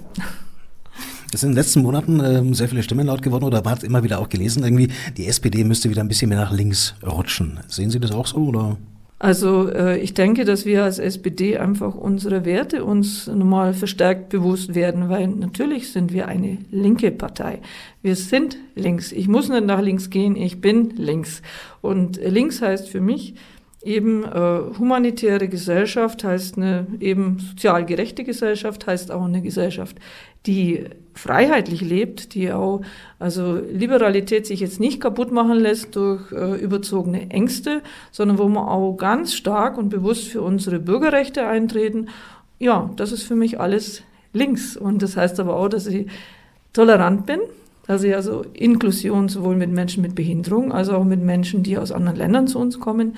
Es 1.34 1.40
sind 1.40 1.50
in 1.50 1.54
den 1.54 1.62
letzten 1.62 1.82
Monaten 1.82 2.20
ähm, 2.20 2.52
sehr 2.52 2.68
viele 2.68 2.82
Stimmen 2.82 3.06
laut 3.06 3.22
geworden 3.22 3.44
oder 3.44 3.62
man 3.62 3.72
hat 3.72 3.84
immer 3.84 4.02
wieder 4.02 4.18
auch 4.18 4.28
gelesen, 4.28 4.64
irgendwie, 4.64 4.88
die 5.16 5.26
SPD 5.26 5.64
müsste 5.64 5.88
wieder 5.88 6.02
ein 6.02 6.08
bisschen 6.08 6.28
mehr 6.28 6.38
nach 6.38 6.52
links 6.52 6.94
rutschen. 7.02 7.58
Sehen 7.68 7.90
Sie 7.90 8.00
das 8.00 8.12
auch 8.12 8.26
so 8.26 8.36
oder? 8.36 8.76
Also 9.18 9.70
äh, 9.70 9.98
ich 9.98 10.14
denke, 10.14 10.44
dass 10.44 10.66
wir 10.66 10.82
als 10.82 10.98
SPD 10.98 11.56
einfach 11.56 11.94
unsere 11.94 12.44
Werte 12.44 12.84
uns 12.84 13.28
nochmal 13.28 13.72
verstärkt 13.72 14.28
bewusst 14.28 14.74
werden, 14.74 15.08
weil 15.08 15.28
natürlich 15.28 15.92
sind 15.92 16.12
wir 16.12 16.28
eine 16.28 16.58
linke 16.70 17.10
Partei. 17.12 17.60
Wir 18.02 18.16
sind 18.16 18.58
links. 18.74 19.12
Ich 19.12 19.28
muss 19.28 19.48
nicht 19.48 19.64
nach 19.64 19.80
links 19.80 20.10
gehen, 20.10 20.36
ich 20.36 20.60
bin 20.60 20.90
links. 20.96 21.40
Und 21.80 22.16
links 22.16 22.60
heißt 22.60 22.88
für 22.88 23.00
mich, 23.00 23.36
eben 23.84 24.24
äh, 24.24 24.60
humanitäre 24.78 25.48
Gesellschaft 25.48 26.24
heißt 26.24 26.56
eine 26.56 26.86
eben 27.00 27.38
sozial 27.38 27.84
gerechte 27.84 28.24
Gesellschaft, 28.24 28.86
heißt 28.86 29.10
auch 29.10 29.24
eine 29.24 29.42
Gesellschaft, 29.42 29.96
die 30.46 30.86
freiheitlich 31.14 31.82
lebt, 31.82 32.34
die 32.34 32.52
auch, 32.52 32.80
also 33.18 33.56
Liberalität 33.56 34.46
sich 34.46 34.60
jetzt 34.60 34.80
nicht 34.80 35.00
kaputt 35.00 35.30
machen 35.30 35.58
lässt 35.58 35.94
durch 35.94 36.32
äh, 36.32 36.56
überzogene 36.56 37.30
Ängste, 37.30 37.82
sondern 38.10 38.38
wo 38.38 38.48
wir 38.48 38.68
auch 38.68 38.96
ganz 38.96 39.34
stark 39.34 39.76
und 39.76 39.90
bewusst 39.90 40.28
für 40.28 40.42
unsere 40.42 40.78
Bürgerrechte 40.78 41.46
eintreten. 41.46 42.08
Ja, 42.58 42.90
das 42.96 43.12
ist 43.12 43.24
für 43.24 43.36
mich 43.36 43.60
alles 43.60 44.02
links. 44.32 44.76
Und 44.76 45.02
das 45.02 45.16
heißt 45.16 45.38
aber 45.38 45.56
auch, 45.56 45.68
dass 45.68 45.86
ich 45.86 46.06
tolerant 46.72 47.26
bin, 47.26 47.40
dass 47.86 48.02
ich 48.02 48.14
also 48.14 48.44
Inklusion 48.54 49.28
sowohl 49.28 49.56
mit 49.56 49.70
Menschen 49.70 50.02
mit 50.02 50.14
Behinderung 50.14 50.72
als 50.72 50.88
auch 50.88 51.04
mit 51.04 51.20
Menschen, 51.20 51.62
die 51.62 51.76
aus 51.76 51.92
anderen 51.92 52.16
Ländern 52.16 52.46
zu 52.46 52.58
uns 52.58 52.80
kommen, 52.80 53.16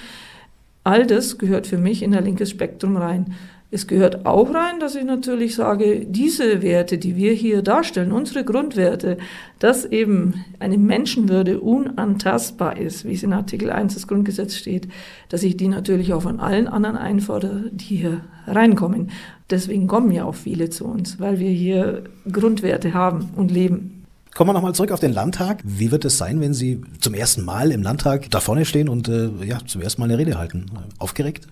All 0.85 1.07
das 1.07 1.39
gehört 1.39 1.67
für 1.67 1.79
mich 1.79 2.03
in 2.03 2.15
ein 2.15 2.25
linkes 2.25 2.51
Spektrum 2.51 2.99
rein. 2.99 3.35
Es 3.75 3.89
gehört 3.89 4.25
auch 4.25 4.55
rein, 4.55 4.79
dass 4.79 4.95
ich 4.95 5.03
natürlich 5.03 5.57
sage, 5.57 6.07
diese 6.07 6.63
Werte, 6.63 6.97
die 6.97 7.17
wir 7.17 7.33
hier 7.33 7.61
darstellen, 7.61 8.13
unsere 8.13 8.45
Grundwerte, 8.45 9.19
dass 9.59 9.85
eben 9.85 10.45
eine 10.61 10.79
Menschenwürde 10.79 11.59
unantastbar 11.59 12.77
ist, 12.77 13.05
wie 13.05 13.15
es 13.15 13.25
in 13.25 13.33
Artikel 13.33 13.71
1 13.71 13.95
des 13.95 14.07
Grundgesetzes 14.07 14.61
steht, 14.61 14.87
dass 15.29 15.43
ich 15.43 15.57
die 15.57 15.67
natürlich 15.67 16.13
auch 16.13 16.23
von 16.23 16.39
allen 16.39 16.69
anderen 16.69 16.97
einfordere, 16.97 17.65
die 17.73 17.97
hier 17.97 18.21
reinkommen. 18.47 19.11
Deswegen 19.51 19.89
kommen 19.89 20.13
ja 20.13 20.25
auch 20.25 20.37
viele 20.37 20.71
zu 20.71 20.85
uns, 20.85 21.19
weil 21.19 21.41
wir 21.41 21.51
hier 21.51 22.05
Grundwerte 22.31 22.95
haben 22.95 23.31
und 23.35 23.51
leben. 23.51 24.05
Kommen 24.35 24.51
wir 24.51 24.55
nochmal 24.55 24.77
zurück 24.77 24.93
auf 24.93 25.01
den 25.01 25.13
Landtag. 25.13 25.63
Wie 25.65 25.91
wird 25.91 26.05
es 26.05 26.17
sein, 26.17 26.41
wenn 26.41 26.55
Sie 26.55 26.81
zum 27.01 27.13
ersten 27.13 27.45
Mal 27.45 27.73
im 27.73 27.83
Landtag 27.83 28.31
da 28.31 28.39
vorne 28.39 28.67
stehen 28.67 28.89
und 28.89 29.09
äh, 29.09 29.31
ja, 29.45 29.59
zum 29.67 29.83
ersten 29.83 30.01
Mal 30.01 30.05
eine 30.05 30.19
Rede 30.19 30.39
halten? 30.39 30.67
Aufgeregt? 31.01 31.49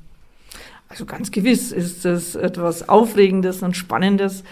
Also 0.92 1.07
ganz 1.07 1.31
gewiss 1.31 1.72
ist 1.72 2.05
es 2.05 2.35
etwas 2.35 2.87
Aufregendes 2.87 3.62
und 3.62 3.74
Spannendes. 3.74 4.44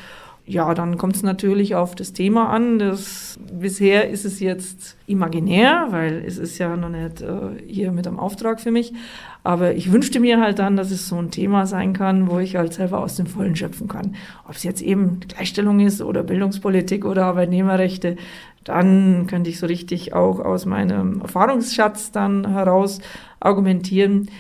Ja, 0.47 0.73
dann 0.73 0.97
kommt 0.97 1.17
es 1.17 1.23
natürlich 1.23 1.75
auf 1.75 1.95
das 1.95 2.15
Thema 2.15 2.49
an. 2.49 2.79
Das, 2.79 3.39
bisher 3.53 4.09
ist 4.09 4.25
es 4.25 4.41
jetzt 4.41 4.97
imaginär, 5.07 5.89
weil 5.91 6.25
es 6.27 6.39
ist 6.39 6.57
ja 6.57 6.75
noch 6.79 6.89
nicht 6.89 7.21
äh, 7.21 7.63
hier 7.67 7.93
mit 7.93 8.07
einem 8.07 8.19
Auftrag 8.19 8.59
für 8.59 8.71
mich. 8.71 8.95
Aber 9.43 9.75
ich 9.75 9.93
wünschte 9.93 10.19
mir 10.19 10.41
halt 10.41 10.59
dann, 10.61 10.77
dass 10.77 10.91
es 10.91 11.09
so 11.09 11.19
ein 11.19 11.31
Thema 11.31 11.67
sein 11.67 11.93
kann, 11.93 12.31
wo 12.31 12.39
ich 12.39 12.57
halt 12.57 12.73
selber 12.73 13.01
aus 13.01 13.17
dem 13.17 13.27
Vollen 13.27 13.55
schöpfen 13.55 13.87
kann. 13.87 14.17
Ob 14.49 14.55
es 14.55 14.63
jetzt 14.63 14.81
eben 14.81 15.21
Gleichstellung 15.21 15.79
ist 15.81 16.01
oder 16.01 16.23
Bildungspolitik 16.23 17.05
oder 17.05 17.27
Arbeitnehmerrechte, 17.27 18.17
dann 18.65 19.27
könnte 19.27 19.51
ich 19.51 19.59
so 19.59 19.67
richtig 19.67 20.15
auch 20.15 20.41
aus 20.41 20.65
meinem 20.65 21.21
Erfahrungsschatz 21.21 22.13
dann 22.13 22.49
heraus 22.49 23.01
argumentieren. 23.41 24.31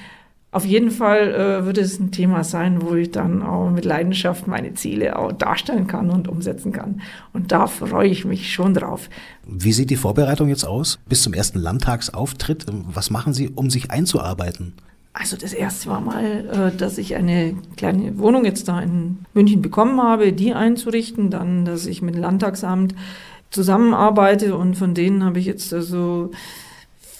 Auf 0.52 0.64
jeden 0.64 0.90
Fall 0.90 1.32
äh, 1.32 1.64
wird 1.64 1.78
es 1.78 2.00
ein 2.00 2.10
Thema 2.10 2.42
sein, 2.42 2.82
wo 2.82 2.96
ich 2.96 3.12
dann 3.12 3.42
auch 3.42 3.70
mit 3.70 3.84
Leidenschaft 3.84 4.48
meine 4.48 4.74
Ziele 4.74 5.16
auch 5.16 5.30
darstellen 5.30 5.86
kann 5.86 6.10
und 6.10 6.26
umsetzen 6.26 6.72
kann. 6.72 7.02
Und 7.32 7.52
da 7.52 7.68
freue 7.68 8.08
ich 8.08 8.24
mich 8.24 8.52
schon 8.52 8.74
drauf. 8.74 9.08
Wie 9.46 9.72
sieht 9.72 9.90
die 9.90 9.96
Vorbereitung 9.96 10.48
jetzt 10.48 10.64
aus 10.64 10.98
bis 11.08 11.22
zum 11.22 11.34
ersten 11.34 11.60
Landtagsauftritt? 11.60 12.66
Was 12.92 13.10
machen 13.10 13.32
Sie, 13.32 13.48
um 13.48 13.70
sich 13.70 13.92
einzuarbeiten? 13.92 14.74
Also 15.12 15.36
das 15.36 15.52
erste 15.52 15.88
war 15.88 16.00
mal, 16.00 16.72
äh, 16.72 16.76
dass 16.76 16.98
ich 16.98 17.14
eine 17.14 17.54
kleine 17.76 18.18
Wohnung 18.18 18.44
jetzt 18.44 18.66
da 18.66 18.80
in 18.80 19.18
München 19.34 19.62
bekommen 19.62 20.00
habe, 20.00 20.32
die 20.32 20.54
einzurichten. 20.54 21.30
Dann, 21.30 21.64
dass 21.64 21.86
ich 21.86 22.02
mit 22.02 22.16
dem 22.16 22.22
Landtagsamt 22.22 22.96
zusammenarbeite 23.50 24.56
und 24.56 24.76
von 24.76 24.94
denen 24.94 25.24
habe 25.24 25.38
ich 25.38 25.46
jetzt 25.46 25.72
also 25.72 26.30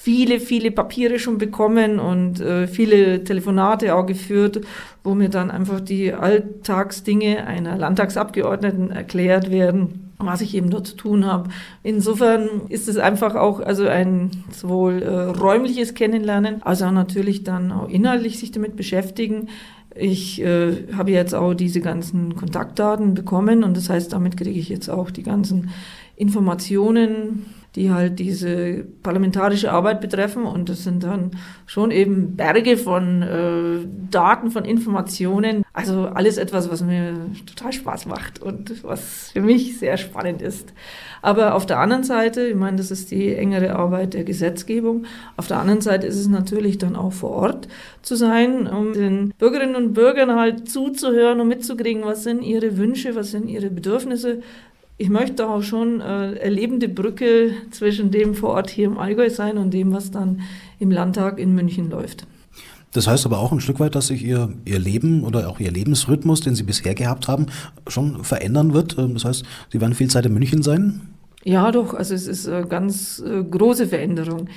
viele, 0.03 0.41
viele 0.41 0.71
Papiere 0.71 1.19
schon 1.19 1.37
bekommen 1.37 1.99
und 2.01 2.41
äh, 2.41 2.67
viele 2.67 3.23
Telefonate 3.23 3.95
auch 3.95 4.07
geführt, 4.07 4.63
wo 5.05 5.15
mir 5.15 5.29
dann 5.29 5.51
einfach 5.51 5.79
die 5.79 6.15
Alltagsdinge 6.15 7.47
einer 7.47 7.77
Landtagsabgeordneten 7.77 8.93
erklärt 8.93 9.51
werden, 9.51 10.15
was 10.17 10.41
ich 10.41 10.55
eben 10.55 10.71
dort 10.71 10.87
zu 10.87 10.97
tun 10.97 11.27
habe. 11.27 11.51
Insofern 11.83 12.49
ist 12.71 12.89
es 12.89 12.97
einfach 12.97 13.35
auch 13.35 13.61
also 13.61 13.87
ein 13.89 14.31
sowohl 14.51 15.03
äh, 15.03 15.39
räumliches 15.39 15.93
Kennenlernen, 15.93 16.63
als 16.63 16.81
auch 16.81 16.93
natürlich 16.93 17.45
dann 17.45 17.71
auch 17.71 17.91
inhaltlich 17.91 18.39
sich 18.39 18.53
damit 18.53 18.77
beschäftigen. 18.77 19.49
Ich 19.95 20.41
äh, 20.41 20.95
habe 20.97 21.11
jetzt 21.11 21.35
auch 21.35 21.53
diese 21.53 21.83
ganzen 21.83 22.37
Kontaktdaten 22.37 23.13
bekommen 23.13 23.65
und 23.65 23.77
das 23.77 23.91
heißt, 23.91 24.15
damit 24.15 24.39
kriege 24.39 24.59
ich 24.59 24.71
jetzt 24.71 24.89
auch 24.89 25.11
die 25.11 25.25
ganzen 25.25 25.69
Informationen 26.17 27.45
die 27.77 27.91
halt 27.91 28.19
diese 28.19 28.85
parlamentarische 29.03 29.71
Arbeit 29.71 30.01
betreffen. 30.01 30.45
Und 30.45 30.69
das 30.69 30.85
sind 30.85 31.03
dann 31.05 31.33
schon 31.67 31.91
eben 31.91 32.37
Berge 32.37 32.77
von 32.77 33.23
äh, 33.23 33.87
Daten, 34.11 34.51
von 34.51 34.65
Informationen. 34.65 35.65
Also 35.73 36.07
alles 36.07 36.37
etwas, 36.37 36.71
was 36.71 36.83
mir 36.83 37.15
total 37.47 37.73
Spaß 37.73 38.07
macht 38.07 38.43
und 38.43 38.83
was 38.83 39.31
für 39.33 39.41
mich 39.41 39.79
sehr 39.79 39.97
spannend 39.97 40.43
ist. 40.43 40.73
Aber 41.23 41.55
auf 41.55 41.67
der 41.67 41.79
anderen 41.79 42.03
Seite, 42.03 42.47
ich 42.47 42.57
meine, 42.57 42.79
das 42.79 42.91
ist 42.91 43.11
die 43.11 43.35
engere 43.35 43.77
Arbeit 43.77 44.15
der 44.15 44.25
Gesetzgebung. 44.25 45.05
Auf 45.37 45.47
der 45.47 45.59
anderen 45.59 45.81
Seite 45.81 46.07
ist 46.07 46.17
es 46.17 46.29
natürlich 46.29 46.79
dann 46.79 46.97
auch 46.97 47.13
vor 47.13 47.31
Ort 47.31 47.69
zu 48.03 48.17
sein, 48.17 48.67
um 48.67 48.95
den 48.95 49.33
Bürgerinnen 49.39 49.77
und 49.77 49.93
Bürgern 49.93 50.35
halt 50.35 50.69
zuzuhören 50.69 51.41
und 51.41 51.49
mitzukriegen, 51.49 52.05
was 52.05 52.25
sind 52.25 52.43
ihre 52.43 52.79
Wünsche, 52.79 53.15
was 53.15 53.31
sind 53.31 53.49
ihre 53.49 53.71
Bedürfnisse, 53.71 54.41
ich 55.01 55.09
möchte 55.09 55.49
auch 55.49 55.63
schon 55.63 56.03
äh, 56.03 56.35
erlebende 56.35 56.87
Brücke 56.87 57.53
zwischen 57.71 58.11
dem 58.11 58.35
vor 58.35 58.51
Ort 58.51 58.69
hier 58.69 58.85
im 58.85 58.99
Allgäu 58.99 59.31
sein 59.31 59.57
und 59.57 59.73
dem, 59.73 59.95
was 59.95 60.11
dann 60.11 60.43
im 60.79 60.91
Landtag 60.91 61.39
in 61.39 61.55
München 61.55 61.89
läuft. 61.89 62.27
Das 62.93 63.07
heißt 63.07 63.25
aber 63.25 63.39
auch 63.39 63.51
ein 63.51 63.63
Stück 63.63 63.81
weit, 63.81 63.95
dass 63.95 64.09
sich 64.09 64.23
ihr, 64.23 64.53
ihr 64.67 64.79
Leben 64.79 65.25
oder 65.25 65.49
auch 65.49 65.59
ihr 65.59 65.71
Lebensrhythmus, 65.71 66.43
den 66.43 66.55
Sie 66.55 66.65
bisher 66.65 66.95
gehabt 66.95 67.29
haben, 67.29 67.47
schon 67.87 68.25
verändern 68.25 68.75
wird. 68.75 68.99
Ähm, 68.99 69.15
das 69.15 69.25
heißt, 69.25 69.45
Sie 69.73 69.81
werden 69.81 69.95
viel 69.95 70.11
Zeit 70.11 70.27
in 70.27 70.35
München 70.35 70.63
sein? 70.63 71.01
Ja, 71.45 71.73
doch. 71.73 71.95
Also 71.95 72.13
es 72.13 72.27
ist 72.27 72.47
eine 72.47 72.67
ganz 72.67 73.23
äh, 73.27 73.43
große 73.43 73.87
Veränderung. 73.87 74.49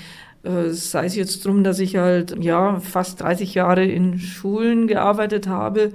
Äh, 0.44 0.72
sei 0.72 1.06
es 1.06 1.16
jetzt 1.16 1.46
darum, 1.46 1.64
dass 1.64 1.80
ich 1.80 1.96
halt 1.96 2.36
ja 2.44 2.82
fast 2.82 3.22
30 3.22 3.54
Jahre 3.54 3.86
in 3.86 4.20
Schulen 4.20 4.88
gearbeitet 4.88 5.48
habe 5.48 5.94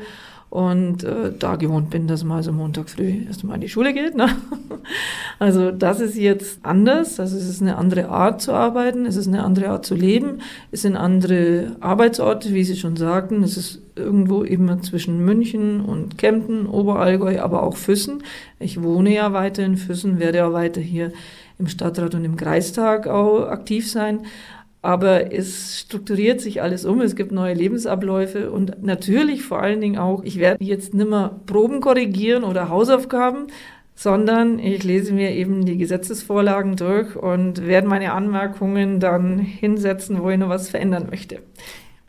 und 0.50 1.04
äh, 1.04 1.32
da 1.38 1.56
gewohnt 1.56 1.90
bin, 1.90 2.06
dass 2.06 2.24
man 2.24 2.38
also 2.38 2.52
Montag 2.52 2.88
früh 2.88 3.26
erstmal 3.26 3.56
in 3.56 3.60
die 3.60 3.68
Schule 3.68 3.92
geht. 3.92 4.14
Ne? 4.14 4.28
Also 5.38 5.70
das 5.70 6.00
ist 6.00 6.16
jetzt 6.16 6.60
anders, 6.64 7.20
also 7.20 7.36
es 7.36 7.46
ist 7.46 7.60
eine 7.60 7.76
andere 7.76 8.08
Art 8.08 8.40
zu 8.40 8.52
arbeiten, 8.52 9.06
es 9.06 9.16
ist 9.16 9.28
eine 9.28 9.44
andere 9.44 9.68
Art 9.68 9.84
zu 9.84 9.94
leben, 9.94 10.40
es 10.72 10.82
sind 10.82 10.96
andere 10.96 11.76
Arbeitsorte, 11.80 12.54
wie 12.54 12.64
Sie 12.64 12.74
schon 12.74 12.96
sagten, 12.96 13.44
es 13.44 13.56
ist 13.56 13.82
irgendwo 13.94 14.44
eben 14.44 14.82
zwischen 14.82 15.24
München 15.24 15.80
und 15.80 16.18
Kempten, 16.18 16.66
Oberallgäu, 16.66 17.40
aber 17.40 17.62
auch 17.62 17.76
Füssen. 17.76 18.22
Ich 18.58 18.82
wohne 18.82 19.14
ja 19.14 19.32
weiter 19.32 19.64
in 19.64 19.76
Füssen, 19.76 20.18
werde 20.18 20.38
ja 20.38 20.52
weiter 20.52 20.80
hier 20.80 21.12
im 21.58 21.68
Stadtrat 21.68 22.14
und 22.14 22.24
im 22.24 22.36
Kreistag 22.36 23.06
auch 23.06 23.48
aktiv 23.48 23.90
sein. 23.90 24.20
Aber 24.88 25.34
es 25.34 25.80
strukturiert 25.80 26.40
sich 26.40 26.62
alles 26.62 26.86
um, 26.86 27.02
es 27.02 27.14
gibt 27.14 27.30
neue 27.30 27.52
Lebensabläufe 27.52 28.50
und 28.50 28.82
natürlich 28.82 29.42
vor 29.42 29.60
allen 29.60 29.82
Dingen 29.82 29.98
auch, 29.98 30.22
ich 30.24 30.38
werde 30.38 30.64
jetzt 30.64 30.94
nicht 30.94 31.10
mehr 31.10 31.38
Proben 31.44 31.82
korrigieren 31.82 32.42
oder 32.42 32.70
Hausaufgaben, 32.70 33.48
sondern 33.94 34.58
ich 34.58 34.84
lese 34.84 35.12
mir 35.12 35.32
eben 35.32 35.66
die 35.66 35.76
Gesetzesvorlagen 35.76 36.76
durch 36.76 37.16
und 37.16 37.66
werde 37.66 37.86
meine 37.86 38.14
Anmerkungen 38.14 38.98
dann 38.98 39.38
hinsetzen, 39.38 40.22
wo 40.22 40.30
ich 40.30 40.38
noch 40.38 40.48
was 40.48 40.70
verändern 40.70 41.08
möchte. 41.10 41.40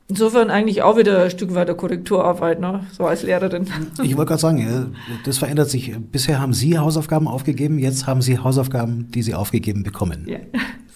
Insofern 0.08 0.50
eigentlich 0.50 0.82
auch 0.82 0.96
wieder 0.96 1.24
ein 1.24 1.32
Stück 1.32 1.54
weiter 1.56 1.76
Korrekturarbeit, 1.76 2.62
ne? 2.62 2.88
so 2.94 3.08
als 3.08 3.24
Lehrerin. 3.24 3.68
Ich 4.04 4.16
wollte 4.16 4.30
gerade 4.30 4.42
sagen, 4.42 4.96
das 5.26 5.38
verändert 5.38 5.70
sich. 5.70 5.94
Bisher 6.14 6.40
haben 6.40 6.54
Sie 6.54 6.80
Hausaufgaben 6.80 7.28
aufgegeben, 7.28 7.78
jetzt 7.78 8.08
haben 8.08 8.22
Sie 8.22 8.40
Hausaufgaben, 8.40 9.12
die 9.12 9.22
Sie 9.22 9.36
aufgegeben 9.36 9.84
bekommen. 9.84 10.26
Ja. 10.30 10.40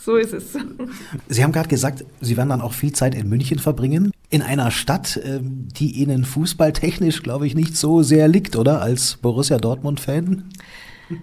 So 0.04 0.18
ist 0.18 0.34
es. 0.34 0.58
Sie 1.30 1.44
haben 1.44 1.54
gerade 1.54 1.70
gesagt, 1.70 2.04
Sie 2.20 2.36
werden 2.36 2.50
dann 2.50 2.60
auch 2.60 2.74
viel 2.74 2.92
Zeit 2.92 3.16
in 3.16 3.30
München 3.30 3.58
verbringen. 3.58 4.12
In 4.30 4.42
einer 4.42 4.70
Stadt, 4.70 5.18
ähm, 5.24 5.70
die 5.78 5.92
Ihnen 5.92 6.26
fußballtechnisch, 6.26 7.24
glaube 7.24 7.48
ich, 7.48 7.56
nicht 7.56 7.78
so 7.78 8.04
sehr 8.04 8.28
liegt, 8.28 8.58
oder? 8.58 8.82
Als 8.82 9.16
Borussia 9.22 9.60
Dortmund-Fan? 9.60 10.44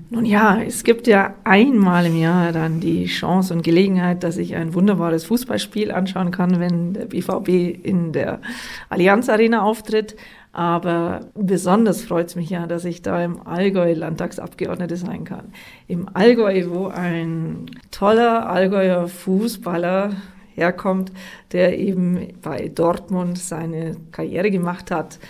Nun 0.08 0.24
ja, 0.24 0.62
es 0.62 0.82
gibt 0.84 1.06
ja 1.06 1.34
einmal 1.44 2.06
im 2.06 2.16
Jahr 2.16 2.52
dann 2.52 2.80
die 2.80 3.04
Chance 3.04 3.52
und 3.52 3.62
Gelegenheit, 3.62 4.22
dass 4.24 4.38
ich 4.38 4.54
ein 4.54 4.72
wunderbares 4.72 5.24
Fußballspiel 5.24 5.90
anschauen 5.90 6.30
kann, 6.30 6.58
wenn 6.58 6.94
der 6.94 7.06
BVB 7.06 7.84
in 7.84 8.12
der 8.12 8.40
Allianz 8.88 9.28
Arena 9.28 9.62
auftritt. 9.62 10.16
Aber 10.52 11.20
besonders 11.34 12.02
freut 12.02 12.28
es 12.28 12.36
mich 12.36 12.50
ja, 12.50 12.66
dass 12.66 12.84
ich 12.84 13.02
da 13.02 13.22
im 13.22 13.46
Allgäu 13.46 13.92
Landtagsabgeordnete 13.92 14.96
sein 14.96 15.24
kann. 15.24 15.52
Im 15.86 16.08
Allgäu, 16.12 16.66
wo 16.70 16.86
ein 16.88 17.66
toller 17.92 18.48
Allgäuer 18.48 19.06
Fußballer 19.06 20.10
herkommt, 20.54 21.12
der 21.52 21.78
eben 21.78 22.34
bei 22.42 22.68
Dortmund 22.68 23.38
seine 23.38 23.96
Karriere 24.10 24.50
gemacht 24.50 24.90
hat. 24.90 25.20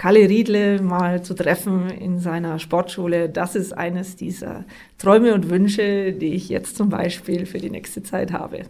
Kalle 0.00 0.30
Riedle 0.30 0.80
mal 0.80 1.20
zu 1.20 1.34
treffen 1.34 1.90
in 1.90 2.20
seiner 2.20 2.58
Sportschule, 2.58 3.28
das 3.28 3.54
ist 3.54 3.76
eines 3.76 4.16
dieser 4.16 4.64
Träume 4.96 5.34
und 5.34 5.50
Wünsche, 5.50 6.14
die 6.14 6.32
ich 6.32 6.48
jetzt 6.48 6.74
zum 6.78 6.88
Beispiel 6.88 7.44
für 7.44 7.58
die 7.58 7.68
nächste 7.68 8.02
Zeit 8.02 8.32
habe. 8.32 8.60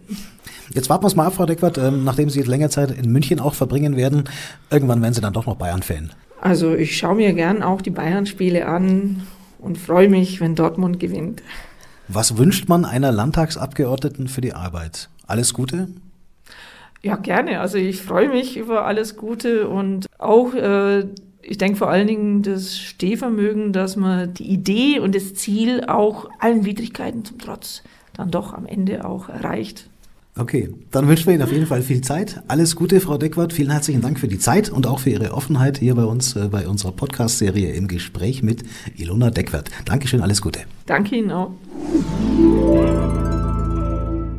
Jetzt 0.75 0.91
warten 0.91 1.05
wir 1.05 1.07
es 1.07 1.15
mal 1.15 1.27
ab, 1.27 1.35
Frau 1.35 1.47
Deckwart, 1.47 1.79
ähm, 1.79 2.03
nachdem 2.03 2.31
Sie 2.31 2.41
jetzt 2.41 2.49
länger 2.49 2.69
Zeit 2.69 2.91
in 2.91 3.13
München 3.13 3.39
auch 3.39 3.55
verbringen 3.55 3.97
werden. 3.97 4.25
Irgendwann 4.73 5.01
werden 5.03 5.15
Sie 5.15 5.21
dann 5.21 5.33
doch 5.33 5.47
noch 5.47 5.55
Bayern-Fan. 5.55 6.11
Also 6.41 6.75
ich 6.75 6.99
schaue 6.99 7.15
mir 7.15 7.33
gern 7.33 7.63
auch 7.63 7.81
die 7.81 7.91
Bayern-Spiele 7.91 8.67
an 8.67 9.25
und 9.61 9.79
freue 9.79 10.09
mich, 10.09 10.41
wenn 10.41 10.57
Dortmund 10.57 10.99
gewinnt. 10.99 11.45
Was 12.09 12.39
wünscht 12.39 12.69
man 12.69 12.85
einer 12.85 13.13
Landtagsabgeordneten 13.13 14.27
für 14.27 14.41
die 14.41 14.55
Arbeit? 14.55 15.11
Alles 15.29 15.55
Gute? 15.55 15.91
Ja, 17.03 17.17
gerne. 17.17 17.61
Also 17.61 17.79
ich 17.79 18.03
freue 18.03 18.29
mich 18.29 18.57
über 18.57 18.85
alles 18.85 19.17
Gute 19.17 19.69
und 19.69 20.07
auch, 20.19 20.55
äh, 20.55 21.07
ich 21.43 21.57
denke 21.57 21.79
vor 21.79 21.89
allen 21.89 22.07
Dingen 22.07 22.43
das 22.43 22.79
Stehvermögen, 22.79 23.73
dass 23.73 23.97
man 23.97 24.35
die 24.35 24.51
Idee 24.51 24.99
und 24.99 25.15
das 25.15 25.35
Ziel 25.35 25.85
auch 25.87 26.29
allen 26.39 26.65
Widrigkeiten 26.65 27.25
zum 27.25 27.39
Trotz 27.39 27.83
dann 28.15 28.31
doch 28.31 28.53
am 28.53 28.67
Ende 28.67 29.05
auch 29.05 29.29
erreicht. 29.29 29.89
Okay, 30.39 30.71
dann 30.91 31.09
wünschen 31.09 31.27
wir 31.27 31.35
Ihnen 31.35 31.43
auf 31.43 31.53
jeden 31.53 31.67
Fall 31.67 31.83
viel 31.83 32.03
Zeit. 32.03 32.43
Alles 32.47 32.77
Gute, 32.77 33.01
Frau 33.01 33.19
Deckwart. 33.19 33.53
Vielen 33.53 33.71
herzlichen 33.71 34.01
Dank 34.01 34.19
für 34.21 34.29
die 34.29 34.39
Zeit 34.39 34.71
und 34.71 34.87
auch 34.87 35.01
für 35.01 35.11
Ihre 35.11 35.33
Offenheit 35.33 35.79
hier 35.79 35.95
bei 35.97 36.05
uns 36.05 36.37
äh, 36.37 36.49
bei 36.49 36.69
unserer 36.69 36.93
Podcast-Serie 36.93 37.73
im 37.73 37.89
Gespräch 37.89 38.43
mit 38.43 38.63
Ilona 38.97 39.31
Deckwart. 39.31 39.71
Dankeschön, 39.87 40.23
alles 40.23 40.41
Gute. 40.41 40.61
Danke 40.87 41.17
Ihnen 41.17 41.33
auch. 41.33 41.51